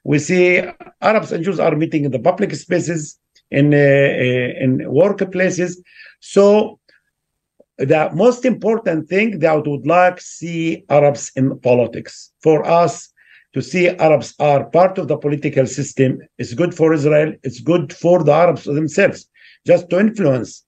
[0.04, 0.64] We see
[1.02, 3.20] Arabs and Jews are meeting in the public spaces,
[3.52, 5.78] in uh, uh, in workplaces.
[6.20, 6.80] So
[7.78, 12.32] the most important thing that would like see Arabs in politics.
[12.42, 13.10] For us
[13.54, 17.34] to see Arabs are part of the political system is good for Israel.
[17.44, 19.28] It's good for the Arabs themselves,
[19.66, 20.64] just to influence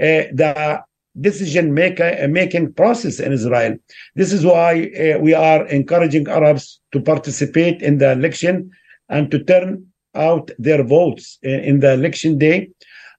[0.00, 0.82] uh, the
[1.20, 3.76] decision maker, making process in Israel.
[4.14, 8.70] This is why uh, we are encouraging Arabs to participate in the election
[9.08, 12.70] and to turn out their votes uh, in the election day.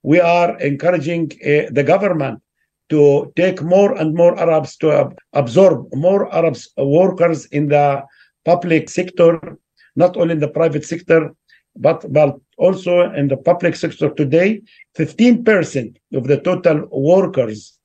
[0.02, 2.43] We are encouraging uh, the government
[2.90, 8.04] to take more and more Arabs to absorb more Arabs workers in the
[8.46, 9.58] public sector,
[9.96, 11.34] not only in the private sector,
[11.76, 14.62] but, but also in the public sector today.
[14.98, 17.80] 15% of the total workers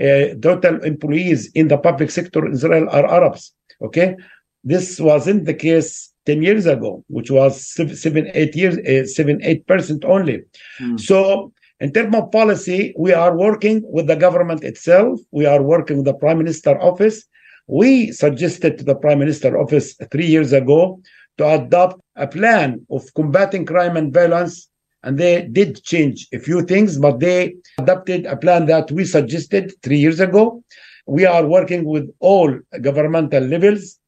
[0.00, 3.54] uh, total employees in the public sector in Israel are Arabs.
[3.80, 4.16] Okay,
[4.64, 7.64] this wasn't the case 10 years ago, which was
[8.00, 10.42] seven, eight years, uh, seven, eight percent only.
[10.80, 10.98] Mm.
[10.98, 15.20] So in terms of policy, we are working with the government itself.
[15.30, 17.24] We are working with the Prime Minister office.
[17.66, 21.00] We suggested to the Prime Minister office three years ago
[21.38, 24.68] to adopt a plan of combating crime and violence.
[25.02, 29.72] And they did change a few things, but they adopted a plan that we suggested
[29.82, 30.62] three years ago.
[31.06, 33.98] We are working with all governmental levels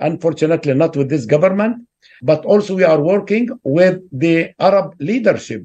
[0.00, 1.86] unfortunately not with this government,
[2.22, 5.62] but also we are working with the Arab leadership,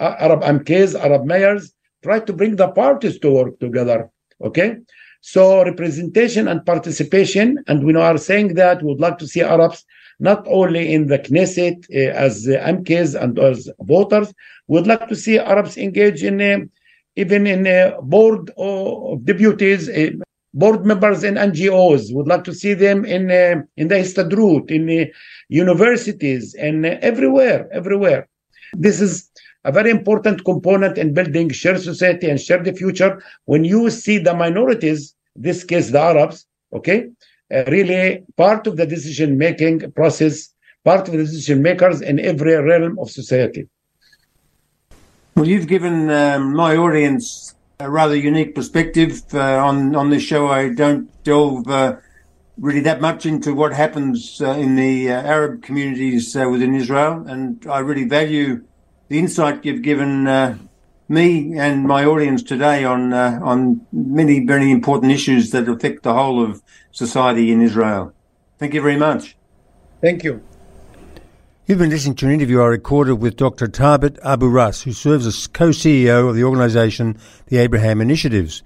[0.00, 1.72] Arab MKs, Arab mayors,
[2.02, 4.10] try to bring the parties to work together.
[4.42, 4.76] Okay.
[5.20, 9.84] So representation and participation, and we are saying that we would like to see Arabs
[10.18, 14.32] not only in the Knesset uh, as uh, MKs and as voters,
[14.66, 16.60] we would like to see Arabs engage in uh,
[17.16, 20.10] even in a board of deputies, uh,
[20.54, 22.14] board members in NGOs.
[22.14, 25.04] Would like to see them in uh, in the Histadrut, in uh,
[25.48, 28.28] universities, and uh, everywhere, everywhere.
[28.74, 29.29] This is
[29.64, 33.22] a very important component in building shared society and shared the future.
[33.44, 37.08] When you see the minorities, this case the Arabs, okay,
[37.54, 40.48] uh, really part of the decision making process,
[40.84, 43.68] part of the decision makers in every realm of society.
[45.36, 50.48] Well, you've given um, my audience a rather unique perspective uh, on on this show.
[50.48, 51.96] I don't delve uh,
[52.58, 57.24] really that much into what happens uh, in the uh, Arab communities uh, within Israel,
[57.26, 58.62] and I really value
[59.10, 60.56] the insight you've given uh,
[61.08, 66.42] me and my audience today on on many very important issues that affect the whole
[66.42, 68.14] of society in Israel.
[68.58, 69.36] Thank you very much.
[70.00, 70.40] Thank you.
[71.66, 73.66] You've been listening to an interview I recorded with Dr.
[73.66, 78.62] Thabet Abu Rass, who serves as co-CEO of the organisation the Abraham Initiatives.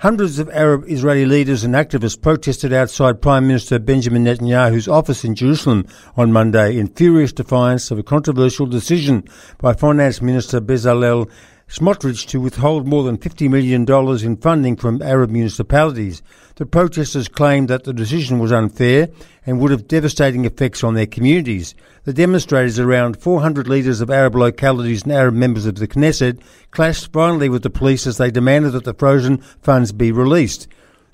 [0.00, 5.34] Hundreds of Arab Israeli leaders and activists protested outside Prime Minister Benjamin Netanyahu's office in
[5.34, 5.86] Jerusalem
[6.16, 9.28] on Monday in furious defiance of a controversial decision
[9.58, 11.30] by Finance Minister Bezalel
[11.70, 13.86] Smotrich to withhold more than $50 million
[14.26, 16.20] in funding from Arab municipalities.
[16.56, 19.08] The protesters claimed that the decision was unfair
[19.46, 21.76] and would have devastating effects on their communities.
[22.02, 26.40] The demonstrators, around 400 leaders of Arab localities and Arab members of the Knesset,
[26.72, 30.66] clashed violently with the police as they demanded that the frozen funds be released.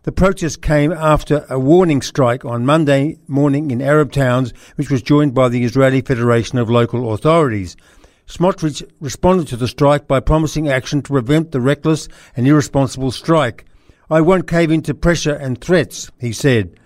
[0.05, 5.03] The protest came after a warning strike on Monday morning in Arab towns, which was
[5.03, 7.77] joined by the Israeli Federation of Local Authorities.
[8.29, 13.65] Smotrich responded to the strike by promising action to prevent the reckless and irresponsible strike.
[14.11, 16.79] I won't cave into pressure and threats, he said.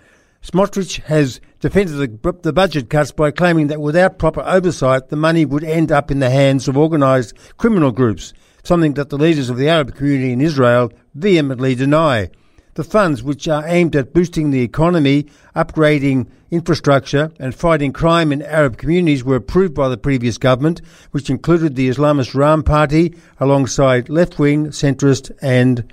[0.43, 5.45] Smotrich has defended the, the, budget cuts by claiming that without proper oversight, the money
[5.45, 8.33] would end up in the hands of organised criminal groups,
[8.63, 12.29] something that the leaders of the Arab community in Israel vehemently deny.
[12.75, 18.41] The funds, which are aimed at boosting the economy, upgrading infrastructure, and fighting crime in
[18.41, 24.07] Arab communities, were approved by the previous government, which included the Islamist Ram Party alongside
[24.07, 25.91] left wing, centrist, and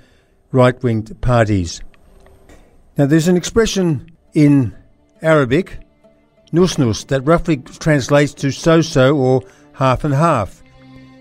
[0.51, 1.81] right wing parties.
[2.97, 4.73] Now, there's an expression in
[5.21, 5.79] Arabic,
[6.51, 10.63] nus nus, that roughly translates to so so or half and half.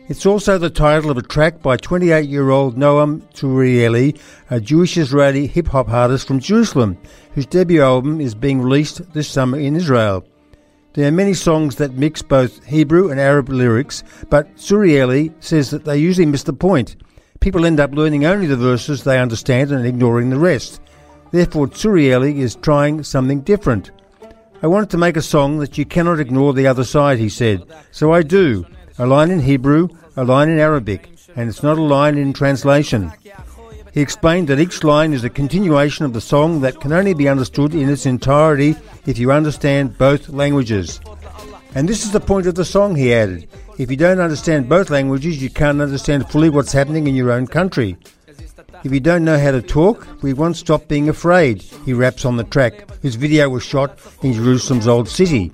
[0.08, 4.96] It's also the title of a track by 28 year old Noam Turieli, a Jewish
[4.96, 6.96] Israeli hip hop artist from Jerusalem,
[7.34, 10.26] whose debut album is being released this summer in Israel.
[10.94, 15.84] There are many songs that mix both Hebrew and Arab lyrics, but Surieli says that
[15.84, 16.96] they usually miss the point.
[17.40, 20.80] People end up learning only the verses they understand and ignoring the rest.
[21.32, 23.90] Therefore, Surieli is trying something different.
[24.62, 27.62] I wanted to make a song that you cannot ignore the other side, he said.
[27.90, 28.64] So I do
[28.98, 33.12] a line in Hebrew, a line in Arabic, and it's not a line in translation.
[33.92, 37.28] He explained that each line is a continuation of the song that can only be
[37.28, 38.76] understood in its entirety
[39.06, 41.00] if you understand both languages.
[41.74, 43.48] And this is the point of the song, he added.
[43.78, 47.46] If you don't understand both languages, you can't understand fully what's happening in your own
[47.46, 47.96] country.
[48.84, 52.36] If you don't know how to talk, we won't stop being afraid, he raps on
[52.36, 52.84] the track.
[53.00, 55.52] His video was shot in Jerusalem's old city.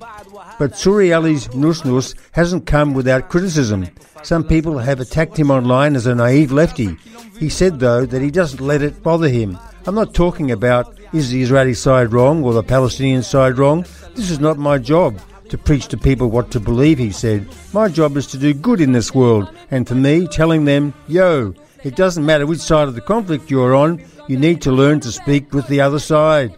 [0.58, 3.88] But Surieli's Nus Nus hasn't come without criticism.
[4.22, 6.96] Some people have attacked him online as a naive lefty.
[7.38, 9.58] He said, though, that he doesn't let it bother him.
[9.86, 13.84] I'm not talking about is the Israeli side wrong or the Palestinian side wrong.
[14.14, 17.46] This is not my job to preach to people what to believe, he said.
[17.72, 21.54] My job is to do good in this world, and for me, telling them, yo,
[21.82, 25.12] it doesn't matter which side of the conflict you're on, you need to learn to
[25.12, 26.56] speak with the other side.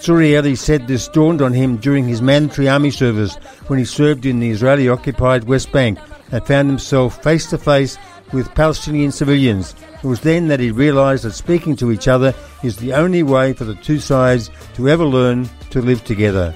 [0.00, 3.34] Surieli said this dawned on him during his mandatory army service
[3.66, 5.98] when he served in the Israeli occupied West Bank
[6.32, 7.98] and found himself face to face
[8.32, 9.74] with Palestinian civilians.
[10.02, 12.34] It was then that he realized that speaking to each other
[12.64, 16.54] is the only way for the two sides to ever learn to live together.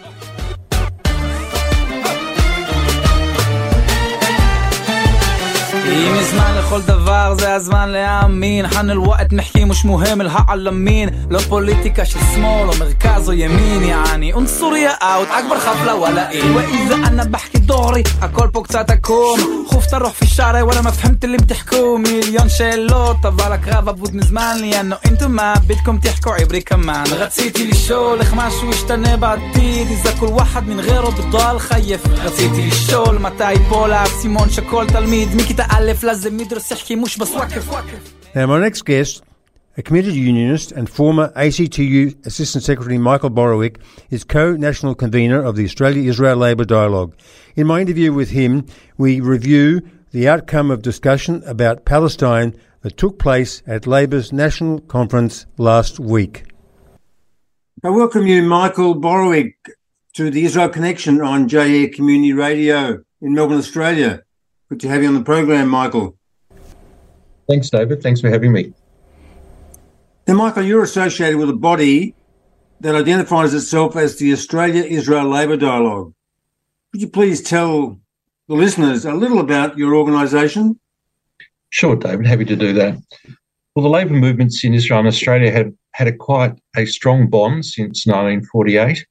[5.95, 8.69] אם יש זמן לכל דבר זה הזמן להאמין.
[8.69, 13.83] חן אל-וואט מחכים ושמוהם אל-העלמין לא פוליטיקה של שמאל או מרכז או ימין.
[13.83, 19.65] יעני אונסוריה אאוט אכבר חפלה וואלה אין ואיזה אנה בחכי דורי הכל פה קצת עקום.
[19.69, 24.57] חופת הרוח פי שערי וואלה מה פחמת לי מתחכו מיליון שאלות אבל הקרב אבוד מזמן
[24.61, 24.81] לי.
[24.81, 29.89] אנו אינתו מה בידכם תחכו עברי כמן רציתי לשאול איך משהו ישתנה בעתיד.
[29.91, 32.01] איזה כל וואחד מן גרו בדואל חייף.
[32.07, 35.84] רציתי לשאול מתי יפול האסימון שכל תלמיד מכיתה א'
[38.35, 39.23] Now, my next guest,
[39.77, 45.57] a committed unionist and former ACTU Assistant Secretary Michael Borowick, is co national convener of
[45.57, 47.15] the Australia Israel Labour Dialogue.
[47.55, 48.65] In my interview with him,
[48.97, 55.45] we review the outcome of discussion about Palestine that took place at Labour's national conference
[55.59, 56.45] last week.
[57.85, 59.53] I welcome you, Michael Borowick,
[60.15, 64.24] to the Israel Connection on JA Community Radio in Melbourne, Australia.
[64.75, 66.19] Good to have you on the program, Michael.
[67.49, 68.03] Thanks, David.
[68.03, 68.73] Thanks for having me.
[70.27, 72.17] Now, Michael, you're associated with a body
[72.81, 76.13] that identifies itself as the Australia Israel Labour Dialogue.
[76.91, 78.01] Could you please tell
[78.49, 80.81] the listeners a little about your organisation?
[81.71, 82.27] Sure, David.
[82.27, 82.99] Happy to do that.
[83.77, 87.65] Well, the labour movements in Israel and Australia have had a quite a strong bond
[87.65, 89.07] since 1948.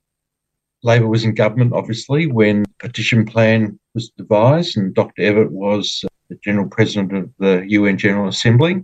[0.83, 5.21] Labor was in government, obviously, when the partition plan was devised, and Dr.
[5.21, 8.81] Evatt was the general president of the UN General Assembly.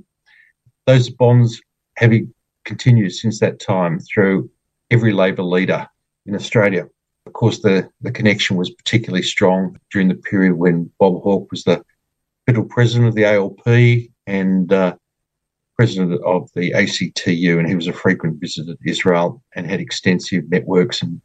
[0.86, 1.62] Those bonds
[1.98, 2.14] have
[2.66, 4.50] continued since that time through
[4.92, 5.88] every Labor leader
[6.26, 6.88] in Australia.
[7.26, 11.64] Of course, the, the connection was particularly strong during the period when Bob Hawke was
[11.64, 11.84] the
[12.46, 14.96] federal president of the ALP and uh,
[15.76, 20.50] president of the ACTU, and he was a frequent visitor to Israel and had extensive
[20.50, 21.22] networks and,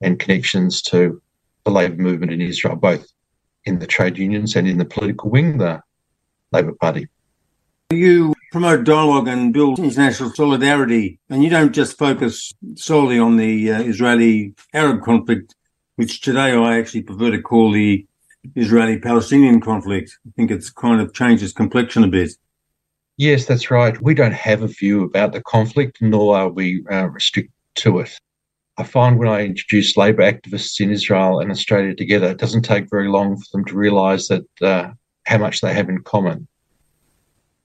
[0.00, 1.20] and connections to
[1.64, 3.06] the labour movement in Israel, both
[3.64, 5.82] in the trade unions and in the political wing, the
[6.52, 7.08] Labor Party.
[7.90, 13.72] You promote dialogue and build international solidarity, and you don't just focus solely on the
[13.72, 15.54] uh, Israeli Arab conflict,
[15.96, 18.06] which today I actually prefer to call the
[18.54, 20.18] Israeli Palestinian conflict.
[20.26, 22.30] I think it's kind of changed its complexion a bit.
[23.16, 24.00] Yes, that's right.
[24.00, 28.18] We don't have a view about the conflict, nor are we uh, restricted to it.
[28.80, 32.88] I find when I introduce labour activists in Israel and Australia together, it doesn't take
[32.88, 34.92] very long for them to realise that uh,
[35.26, 36.48] how much they have in common,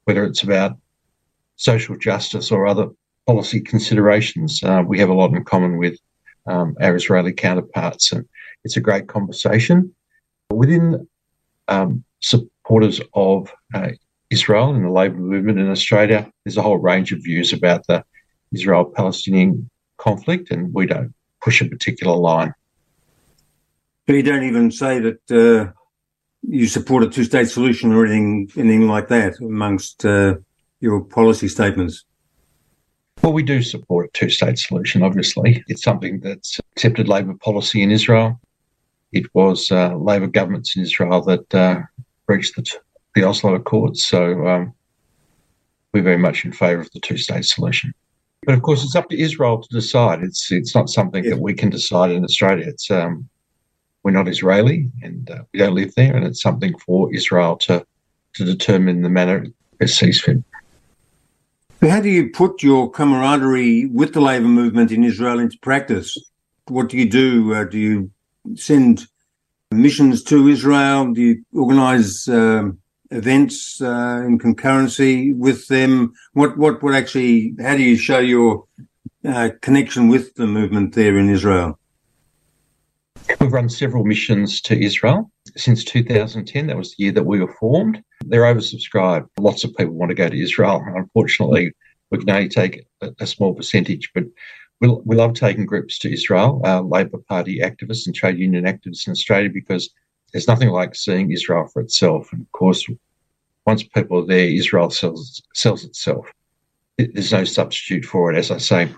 [0.03, 0.73] whether it's about
[1.55, 2.89] social justice or other
[3.27, 4.61] policy considerations.
[4.61, 5.97] Uh, we have a lot in common with
[6.47, 8.27] um, our Israeli counterparts, and
[8.65, 9.95] it's a great conversation.
[10.49, 11.07] Within
[11.69, 13.91] um, supporters of uh,
[14.31, 18.03] Israel and the labour movement in Australia, there's a whole range of views about the
[18.51, 22.53] Israel Palestinian conflict, and we don't push a particular line.
[24.07, 25.71] So you don't even say that uh,
[26.41, 30.35] you support a two-state solution or anything, anything like that amongst uh,
[30.79, 32.05] your policy statements.
[33.23, 35.01] Well, we do support a two-state solution.
[35.01, 38.39] Obviously, it's something that's accepted Labor policy in Israel.
[39.11, 41.81] It was uh, Labor governments in Israel that uh,
[42.27, 42.69] reached the,
[43.15, 44.73] the Oslo Accords, so um,
[45.93, 47.93] we're very much in favour of the two-state solution.
[48.45, 50.21] But of course, it's up to Israel to decide.
[50.21, 51.31] It's it's not something yeah.
[51.31, 52.65] that we can decide in Australia.
[52.67, 53.27] It's um,
[54.03, 57.85] we're not Israeli and uh, we don't live there, and it's something for Israel to
[58.33, 59.45] to determine the manner
[59.79, 60.37] it sees fit.
[61.81, 66.17] How do you put your camaraderie with the labour movement in Israel into practice?
[66.67, 67.53] What do you do?
[67.53, 68.11] Uh, do you
[68.55, 69.07] send
[69.71, 71.13] missions to Israel?
[71.13, 72.79] Do you organise um,
[73.11, 76.13] events uh, in concurrency with them?
[76.33, 77.55] What what what actually?
[77.61, 78.65] How do you show your
[79.27, 81.79] uh, connection with the movement there in Israel?
[83.39, 86.67] We've run several missions to Israel since 2010.
[86.67, 88.03] That was the year that we were formed.
[88.25, 89.27] They're oversubscribed.
[89.39, 90.83] Lots of people want to go to Israel.
[90.85, 91.71] Unfortunately,
[92.11, 94.25] we can only take a, a small percentage, but
[94.79, 99.07] we, we love taking groups to Israel, uh, Labor Party activists and trade union activists
[99.07, 99.89] in Australia, because
[100.31, 102.31] there's nothing like seeing Israel for itself.
[102.31, 102.85] And of course,
[103.65, 106.31] once people are there, Israel sells, sells itself.
[106.97, 108.89] There's no substitute for it, as I say.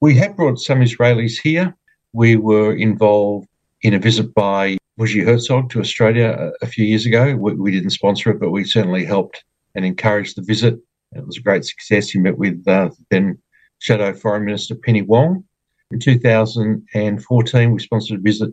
[0.00, 1.76] We have brought some Israelis here.
[2.12, 3.48] We were involved
[3.82, 7.34] in a visit by Bougie Herzog to Australia a, a few years ago.
[7.36, 9.44] We, we, didn't sponsor it, but we certainly helped
[9.74, 10.78] and encouraged the visit.
[11.12, 12.10] It was a great success.
[12.10, 13.38] He met with uh, then
[13.78, 15.44] Shadow Foreign Minister Penny Wong.
[15.90, 18.50] In 2014, we sponsored a visit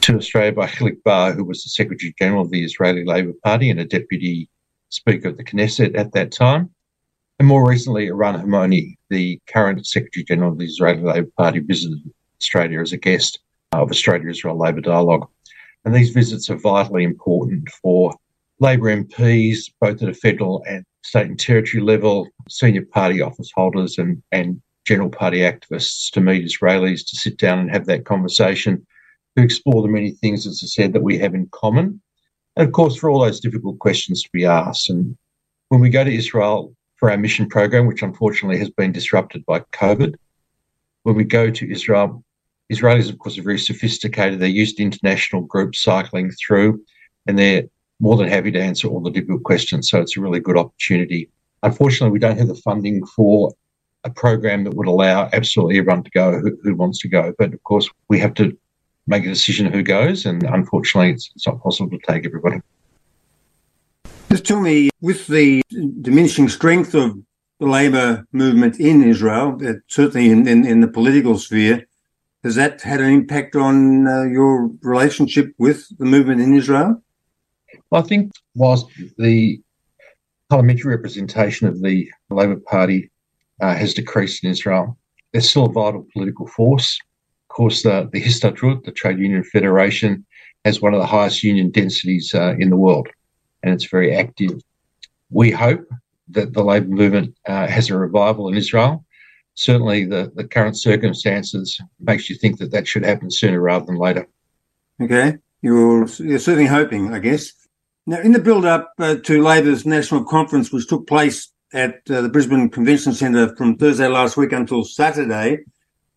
[0.00, 3.70] to Australia by Hilik Bar, who was the Secretary General of the Israeli Labor Party
[3.70, 4.48] and a Deputy
[4.90, 6.70] Speaker of the Knesset at that time.
[7.38, 11.98] And more recently, Eran Hermoni, the current Secretary General of the Israeli Labor Party, visited
[12.40, 13.40] Australia as a guest.
[13.74, 15.28] Uh, of Australia Israel Labor Dialogue.
[15.84, 18.14] And these visits are vitally important for
[18.60, 23.98] Labor MPs, both at a federal and state and territory level, senior party office holders,
[23.98, 28.86] and, and general party activists to meet Israelis to sit down and have that conversation
[29.36, 32.00] to explore the many things, as I said, that we have in common.
[32.56, 34.90] And of course, for all those difficult questions to be asked.
[34.90, 35.16] And
[35.68, 39.60] when we go to Israel for our mission program, which unfortunately has been disrupted by
[39.72, 40.14] COVID,
[41.02, 42.24] when we go to Israel,
[42.72, 44.38] Israelis, of course, are very sophisticated.
[44.38, 46.82] They're used to international groups cycling through,
[47.26, 47.64] and they're
[48.00, 49.90] more than happy to answer all the difficult questions.
[49.90, 51.28] So it's a really good opportunity.
[51.62, 53.52] Unfortunately, we don't have the funding for
[54.04, 57.34] a program that would allow absolutely everyone to go who, who wants to go.
[57.38, 58.56] But of course, we have to
[59.06, 62.60] make a decision who goes, and unfortunately, it's, it's not possible to take everybody.
[64.30, 65.62] Just tell me, with the
[66.00, 67.16] diminishing strength of
[67.60, 71.86] the labour movement in Israel, uh, certainly in, in, in, the political sphere,
[72.42, 77.02] has that had an impact on uh, your relationship with the movement in Israel?
[77.90, 78.86] Well, I think whilst
[79.18, 79.60] the
[80.50, 83.10] parliamentary representation of the Labour Party
[83.60, 84.98] uh, has decreased in Israel,
[85.32, 86.98] there's still a vital political force.
[87.54, 90.26] Course, the, the the Trade Union Federation,
[90.64, 93.08] has one of the highest union densities uh, in the world,
[93.62, 94.60] and it's very active.
[95.30, 95.86] We hope
[96.30, 99.04] that the labour movement uh, has a revival in Israel.
[99.54, 103.98] Certainly, the, the current circumstances makes you think that that should happen sooner rather than
[103.98, 104.26] later.
[105.00, 107.52] Okay, you're, you're certainly hoping, I guess.
[108.04, 112.28] Now, in the build-up uh, to Labor's national conference, which took place at uh, the
[112.28, 115.58] Brisbane Convention Centre from Thursday last week until Saturday,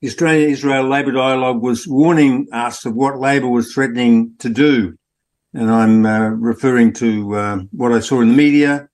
[0.02, 4.96] the Australia Israel Labor Dialogue was warning us of what Labor was threatening to do.
[5.54, 8.90] And I'm uh, referring to uh, what I saw in the media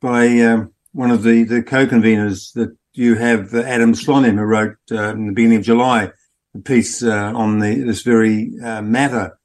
[0.00, 4.42] by uh, one of the, the co conveners that you have, uh, Adam Slonim, who
[4.42, 6.10] wrote uh, in the beginning of July
[6.54, 8.50] a piece uh, on the, this very
[8.82, 9.38] matter.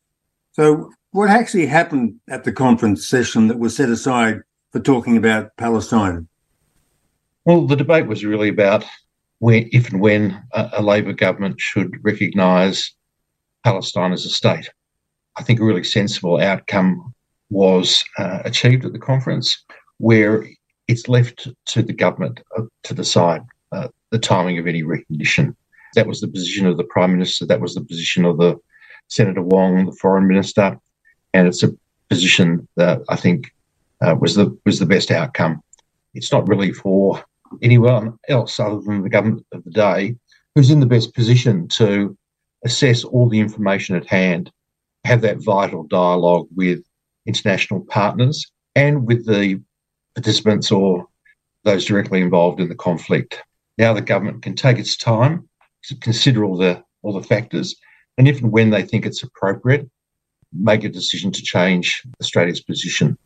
[0.54, 5.56] So, what actually happened at the conference session that was set aside for talking about
[5.58, 6.28] Palestine?
[7.46, 8.86] Well, the debate was really about
[9.42, 12.94] if and when a, a Labor government should recognise
[13.64, 14.70] Palestine as a state.
[15.38, 17.14] I think a really sensible outcome
[17.50, 19.64] was uh, achieved at the conference,
[19.98, 20.46] where
[20.88, 25.56] it's left to the government uh, to decide uh, the timing of any recognition.
[25.96, 28.60] That was the position of the Prime Minister, that was the position of the
[29.08, 30.80] Senator Wong, the Foreign Minister,
[31.34, 31.72] and it's a
[32.10, 33.52] position that I think
[34.02, 35.62] uh, was the was the best outcome.
[36.14, 37.24] It's not really for
[37.62, 40.16] anyone else other than the government of the day
[40.56, 42.18] who's in the best position to
[42.66, 44.52] assess all the information at hand,
[45.06, 46.80] have that vital dialogue with
[47.26, 49.62] international partners and with the
[50.16, 51.08] participants or
[51.64, 53.42] those directly involved in the conflict.
[53.78, 55.48] Now the government can take its time
[55.84, 57.76] to consider all the all the factors,
[58.18, 59.90] and if and when they think it's appropriate,
[60.52, 63.18] make a decision to change Australia's position.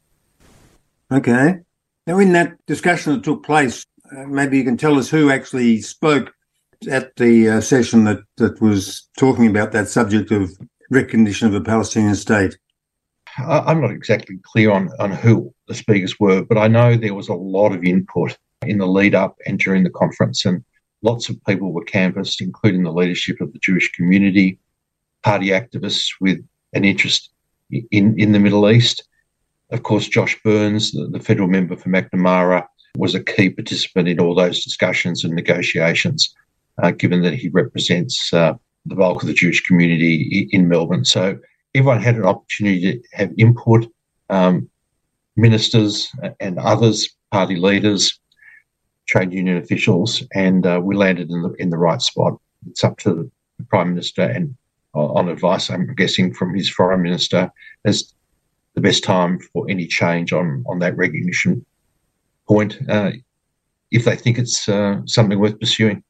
[1.11, 1.59] Okay.
[2.05, 3.85] Now, in that discussion that took place,
[4.27, 6.33] maybe you can tell us who actually spoke
[6.89, 10.51] at the uh, session that, that was talking about that subject of
[10.89, 12.57] recognition of a Palestinian state.
[13.37, 17.29] I'm not exactly clear on, on who the speakers were, but I know there was
[17.29, 20.63] a lot of input in the lead up and during the conference, and
[21.01, 24.59] lots of people were canvassed, including the leadership of the Jewish community,
[25.23, 27.31] party activists with an interest
[27.71, 29.03] in, in the Middle East.
[29.71, 32.67] Of course, Josh Burns, the, the federal member for Macnamara,
[32.97, 36.33] was a key participant in all those discussions and negotiations,
[36.81, 38.53] uh, given that he represents uh,
[38.85, 41.05] the bulk of the Jewish community in Melbourne.
[41.05, 41.37] So
[41.73, 43.87] everyone had an opportunity to have input.
[44.29, 44.69] Um,
[45.35, 48.19] ministers and others, party leaders,
[49.07, 52.39] trade union officials, and uh, we landed in the in the right spot.
[52.69, 54.55] It's up to the prime minister and
[54.95, 57.51] uh, on advice, I'm guessing from his foreign minister,
[57.83, 58.13] as
[58.75, 61.65] the best time for any change on on that recognition
[62.47, 63.11] point uh,
[63.91, 66.03] if they think it's uh, something worth pursuing.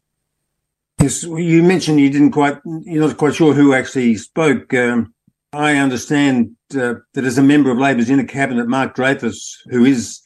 [1.02, 4.74] Yes, you mentioned you didn't quite, you're not quite sure who actually spoke.
[4.74, 5.14] Um,
[5.52, 10.22] I understand uh, that as a member of Labor's inner cabinet, Mark Dreyfus, who is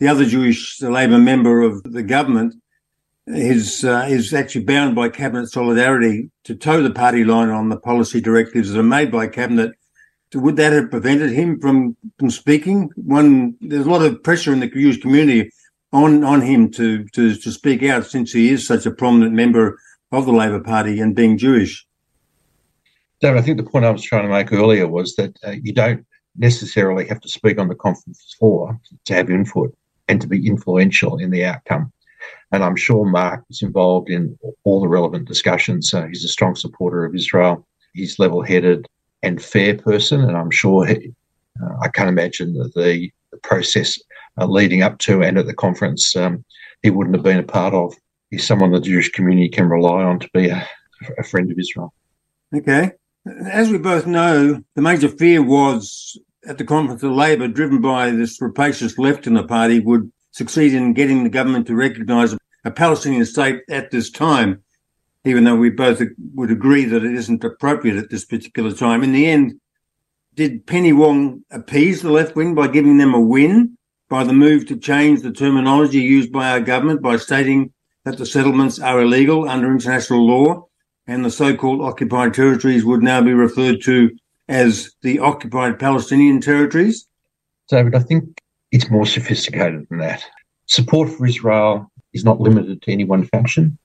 [0.00, 2.54] the other Jewish Labor member of the government,
[3.26, 7.78] is uh, is actually bound by cabinet solidarity to toe the party line on the
[7.78, 9.72] policy directives that are made by cabinet
[10.40, 12.90] would that have prevented him from, from speaking?
[12.96, 15.50] One, there's a lot of pressure in the Jewish community
[15.92, 19.78] on on him to, to to speak out since he is such a prominent member
[20.12, 21.86] of the Labor Party and being Jewish.
[23.20, 25.72] David, I think the point I was trying to make earlier was that uh, you
[25.72, 26.04] don't
[26.36, 29.74] necessarily have to speak on the conference floor to have input
[30.08, 31.92] and to be influential in the outcome.
[32.52, 35.94] And I'm sure Mark was involved in all the relevant discussions.
[35.94, 37.66] Uh, he's a strong supporter of Israel.
[37.94, 38.86] He's level headed
[39.24, 41.14] and fair person, and I'm sure he,
[41.62, 43.88] Uh, I can't imagine that the, the process
[44.38, 46.44] uh, leading up to and at the conference um,
[46.82, 47.94] he wouldn't have been a part of.
[48.30, 50.68] He's someone the Jewish community can rely on to be a,
[51.16, 51.94] a friend of Israel.
[52.52, 52.90] Okay.
[53.46, 56.18] As we both know, the major fear was
[56.50, 60.74] at the conference of Labor, driven by this rapacious left in the party, would succeed
[60.74, 64.63] in getting the government to recognise a Palestinian state at this time,
[65.24, 66.02] even though we both
[66.34, 69.02] would agree that it isn't appropriate at this particular time.
[69.02, 69.60] In the end,
[70.34, 73.76] did Penny Wong appease the left wing by giving them a win
[74.08, 77.72] by the move to change the terminology used by our government by stating
[78.04, 80.66] that the settlements are illegal under international law
[81.06, 84.10] and the so-called occupied territories would now be referred to
[84.48, 87.06] as the occupied Palestinian territories?
[87.68, 88.40] David, I think
[88.72, 90.22] it's more sophisticated than that.
[90.66, 93.78] Support for Israel is not limited to any one faction,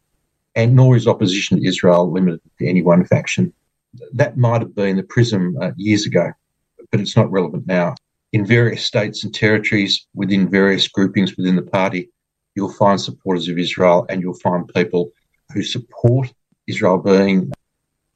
[0.60, 3.54] and nor is opposition to Israel limited to any one faction.
[4.14, 6.32] That might have been the prism uh, years ago,
[6.92, 7.96] but it's not relevant now.
[8.34, 12.10] In various states and territories, within various groupings within the party,
[12.56, 15.12] you'll find supporters of Israel and you'll find people
[15.54, 16.32] who support
[16.68, 17.52] Israel being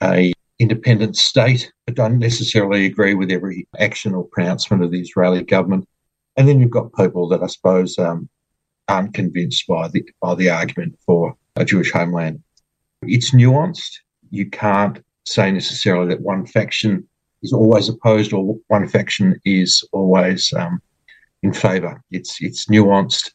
[0.03, 5.43] a independent state, but don't necessarily agree with every action or pronouncement of the Israeli
[5.43, 5.87] government.
[6.35, 8.29] And then you've got people that I suppose um,
[8.87, 12.41] aren't convinced by the by the argument for a Jewish homeland.
[13.03, 13.99] It's nuanced.
[14.31, 17.07] You can't say necessarily that one faction
[17.41, 20.81] is always opposed or one faction is always um,
[21.43, 22.01] in favour.
[22.11, 23.31] It's it's nuanced,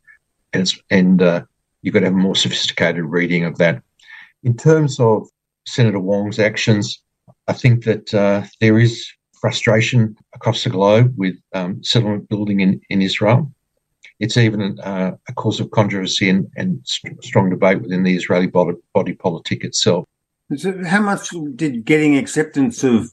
[0.53, 1.43] and, it's, and uh,
[1.83, 3.83] you've got to have a more sophisticated reading of that.
[4.43, 5.29] In terms of
[5.67, 7.03] Senator Wong's actions,
[7.47, 9.07] I think that uh, there is
[9.41, 13.53] frustration across the globe with um, settlement building in, in Israel.
[14.21, 18.49] It's even uh, a cause of controversy and, and st- strong debate within the Israeli
[18.49, 20.05] body, body politic itself.
[20.57, 23.13] So how much did getting acceptance of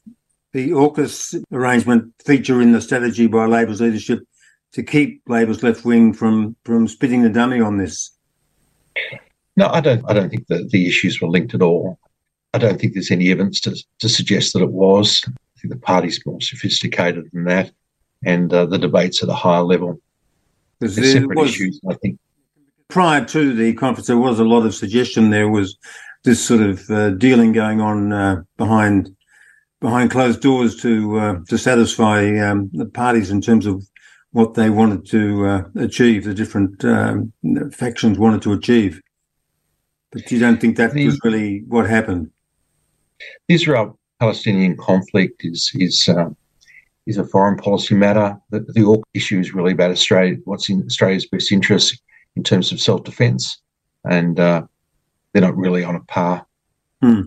[0.54, 4.20] the AUKUS arrangement feature in the strategy by Labor's leadership
[4.72, 8.12] to keep Labor's left wing from, from spitting the dummy on this?
[9.58, 10.04] No, I don't.
[10.10, 11.98] I don't think that the issues were linked at all.
[12.54, 15.24] I don't think there's any evidence to, to suggest that it was.
[15.28, 17.72] I think the party's more sophisticated than that,
[18.26, 20.00] and uh, the debates at a higher level.
[20.80, 22.20] There's separate was, issues, I think.
[22.88, 25.30] Prior to the conference, there was a lot of suggestion.
[25.30, 25.78] There was
[26.24, 29.16] this sort of uh, dealing going on uh, behind
[29.82, 33.84] behind closed doors to uh, to satisfy um, the parties in terms of
[34.32, 36.26] what they wanted to uh, achieve.
[36.26, 37.32] The different um,
[37.72, 39.02] factions wanted to achieve.
[40.12, 42.32] But you don't think that the, was really what happened?
[43.48, 46.30] The Israel Palestinian conflict is is uh,
[47.06, 48.38] is a foreign policy matter.
[48.50, 52.02] The, the issue is really about Australia, what's in Australia's best interest
[52.36, 53.62] in terms of self defence,
[54.04, 54.64] and uh,
[55.32, 56.46] they're not really on a par.
[57.02, 57.22] Hmm.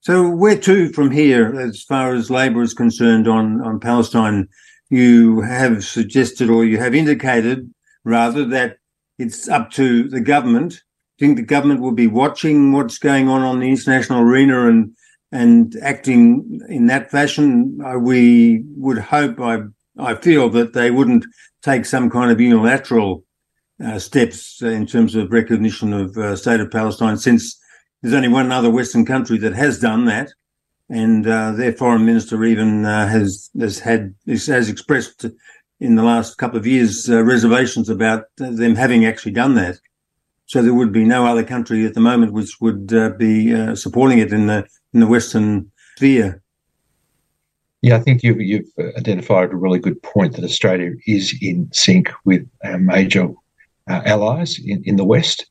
[0.00, 4.48] So where to from here, as far as Labor is concerned on on Palestine?
[4.88, 8.78] You have suggested, or you have indicated, rather, that
[9.18, 10.82] it's up to the government.
[11.16, 14.66] Do you think the government will be watching what's going on on the international arena
[14.66, 14.96] and
[15.32, 19.60] and acting in that fashion, uh, we would hope, I,
[19.98, 21.24] I feel, that they wouldn't
[21.62, 23.24] take some kind of unilateral
[23.84, 27.58] uh, steps in terms of recognition of uh, state of Palestine, since
[28.02, 30.30] there's only one other Western country that has done that,
[30.88, 35.26] and uh, their foreign minister even uh, has has had has expressed
[35.78, 39.78] in the last couple of years reservations about them having actually done that.
[40.46, 44.32] So there would be no other country at the moment which would be supporting it
[44.32, 46.42] in the in the Western sphere.
[47.82, 48.68] Yeah, I think you've, you've
[48.98, 53.28] identified a really good point that Australia is in sync with our major
[53.88, 55.46] uh, allies in, in the West.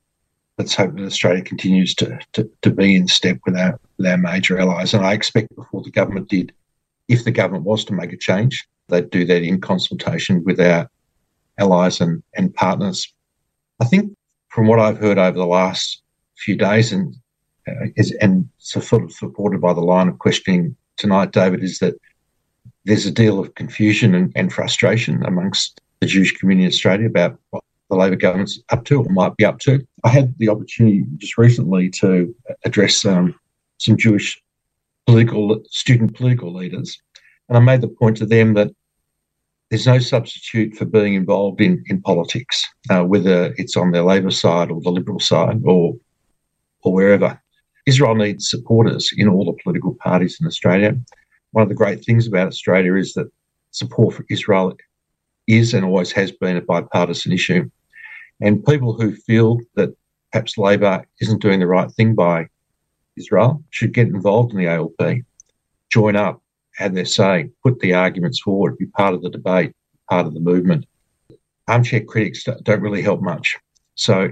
[0.58, 4.18] Let's hope that Australia continues to, to, to be in step with our, with our
[4.18, 4.94] major allies.
[4.94, 6.52] And I expect before the government did,
[7.08, 10.90] if the government was to make a change, they'd do that in consultation with our
[11.58, 13.12] allies and, and partners.
[13.80, 14.16] I think
[14.50, 16.02] from what I've heard over the last
[16.38, 17.16] few days, and
[17.96, 21.96] is, and sort of supported by the line of questioning tonight, David, is that
[22.86, 27.38] there's a deal of confusion and, and frustration amongst the Jewish community in Australia about
[27.50, 29.86] what the Labor government's up to or might be up to.
[30.04, 32.34] I had the opportunity just recently to
[32.66, 33.36] address um,
[33.78, 34.42] some Jewish
[35.06, 36.98] political student political leaders,
[37.48, 38.72] and I made the point to them that
[39.70, 44.32] there's no substitute for being involved in in politics, uh, whether it's on the Labor
[44.32, 45.96] side or the Liberal side or
[46.82, 47.40] or wherever.
[47.86, 50.98] Israel needs supporters in all the political parties in Australia.
[51.52, 53.32] One of the great things about Australia is that
[53.72, 54.76] support for Israel
[55.48, 57.70] is and always has been a bipartisan issue.
[58.42, 59.96] And people who feel that
[60.32, 62.48] perhaps Labor isn't doing the right thing by
[63.18, 65.24] Israel should get involved in the ALP,
[65.92, 66.42] join up,
[66.76, 69.74] have their say, put the arguments forward, be part of the debate,
[70.10, 70.86] part of the movement.
[71.68, 73.58] Armchair critics don't really help much.
[73.96, 74.32] So,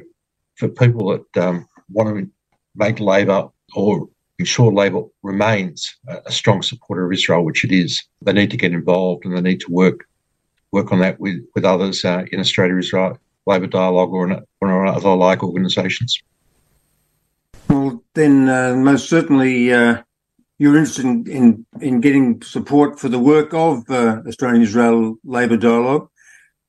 [0.56, 2.30] for people that um, want to
[2.78, 4.08] make Labor or
[4.40, 8.72] ensure Labor remains a strong supporter of Israel, which it is, they need to get
[8.72, 10.06] involved and they need to work
[10.72, 14.86] work on that with, with others uh, in Australia Israel Labor Dialogue or, in, or
[14.86, 16.22] other like organisations.
[17.70, 20.04] Well, then, uh, most certainly, uh,
[20.60, 25.58] you're interested in, in, in, getting support for the work of uh, Australian Israel Labor
[25.58, 26.10] Dialogue.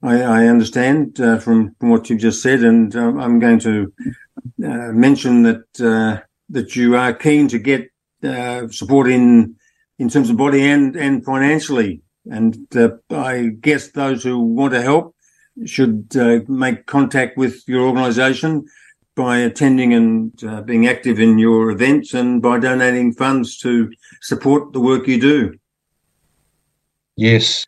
[0.02, 3.92] I, I understand uh, from, from what you've just said, and um, I'm going to
[4.64, 6.20] uh, mention that uh,
[6.50, 7.90] that you are keen to get
[8.72, 9.54] support in
[9.98, 12.02] in terms of body and and financially.
[12.30, 12.66] And
[13.10, 15.14] I guess those who want to help
[15.64, 16.14] should
[16.48, 18.66] make contact with your organisation
[19.18, 24.72] by attending and uh, being active in your events and by donating funds to support
[24.72, 25.58] the work you do.
[27.16, 27.66] Yes,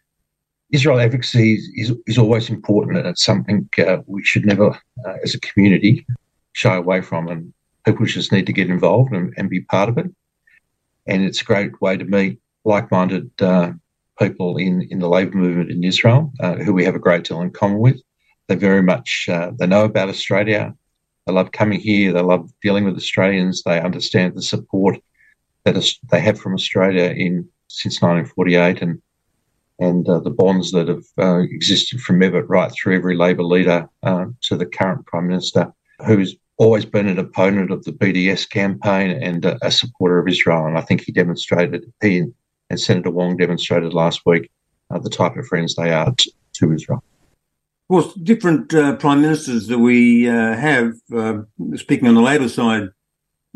[0.70, 4.70] Israel advocacy is, is, is always important and it's something uh, we should never,
[5.04, 6.06] uh, as a community,
[6.52, 7.28] shy away from.
[7.28, 7.52] And
[7.84, 10.06] people just need to get involved and, and be part of it.
[11.06, 13.72] And it's a great way to meet like minded uh,
[14.18, 17.40] people in, in the labour movement in Israel uh, who we have a great deal
[17.40, 18.00] in common with.
[18.48, 20.74] They very much uh, they know about Australia.
[21.26, 22.12] They love coming here.
[22.12, 23.62] They love dealing with Australians.
[23.62, 24.98] They understand the support
[25.64, 25.76] that
[26.10, 29.00] they have from Australia in since 1948 and
[29.78, 33.88] and uh, the bonds that have uh, existed from Evatt right through every Labor leader
[34.02, 35.72] uh, to the current Prime Minister,
[36.06, 40.66] who's always been an opponent of the BDS campaign and a, a supporter of Israel.
[40.66, 42.24] And I think he demonstrated, he
[42.68, 44.50] and, Senator Wong demonstrated last week
[44.90, 47.02] uh, the type of friends they are t- to Israel
[47.82, 51.38] Of course, different uh, prime ministers that we uh, have, uh,
[51.76, 52.88] speaking on the Labor side,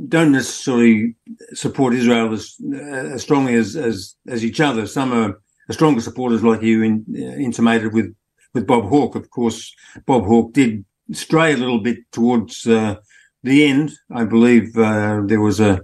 [0.09, 1.15] don't necessarily
[1.53, 4.87] support Israel as, as strongly as, as, as each other.
[4.87, 5.41] Some are
[5.71, 8.15] stronger supporters, like you in, uh, intimated with
[8.55, 9.17] with Bob Hawke.
[9.17, 9.75] Of course,
[10.07, 12.97] Bob Hawke did stray a little bit towards uh,
[13.43, 13.93] the end.
[14.11, 15.81] I believe uh, there was a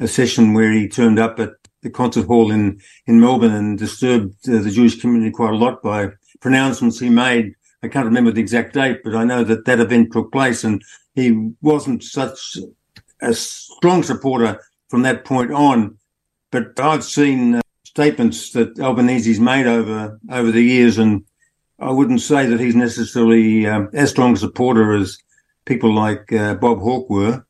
[0.00, 1.50] a session where he turned up at
[1.82, 6.10] the concert hall in in Melbourne and disturbed the Jewish community quite a lot by
[6.40, 10.12] pronouncements he made I can't remember the exact date, but I know that that event
[10.12, 10.82] took place, and
[11.14, 12.56] he wasn't such
[13.20, 15.96] a strong supporter from that point on.
[16.50, 21.24] But I've seen uh, statements that Albanese's made over over the years, and
[21.80, 25.18] I wouldn't say that he's necessarily um, as strong a supporter as
[25.64, 27.44] people like uh, Bob Hawke were.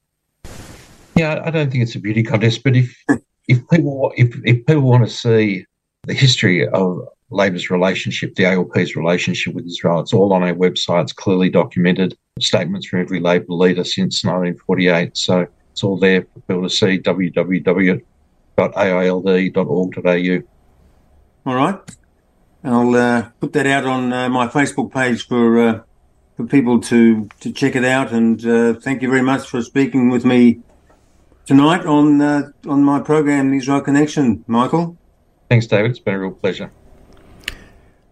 [1.15, 2.95] Yeah, I don't think it's a beauty contest, but if
[3.49, 5.65] if people if if people want to see
[6.07, 7.01] the history of
[7.31, 10.01] Labor's relationship, the ALP's relationship with Israel.
[10.01, 11.03] It's all on our website.
[11.03, 12.17] It's clearly documented.
[12.41, 15.17] Statements from every Labor leader since 1948.
[15.17, 16.99] So it's all there for people to see.
[17.01, 18.03] www.aild.org.au.
[21.47, 21.79] All right.
[22.65, 25.81] I'll uh, put that out on uh, my Facebook page for uh,
[26.37, 28.13] for people to to check it out.
[28.13, 30.61] And uh, thank you very much for speaking with me
[31.47, 34.97] tonight on uh, on my program, Israel Connection, Michael.
[35.49, 35.93] Thanks, David.
[35.93, 36.71] It's been a real pleasure.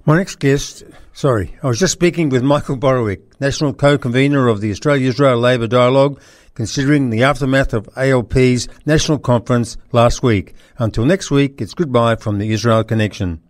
[0.06, 4.70] My next guest, sorry, I was just speaking with Michael Borowick, National Co-Convener of the
[4.70, 6.20] Australia-Israel Labor Dialogue,
[6.54, 10.54] considering the aftermath of ALP's National Conference last week.
[10.78, 13.42] Until next week, it's goodbye from the Israel Connection.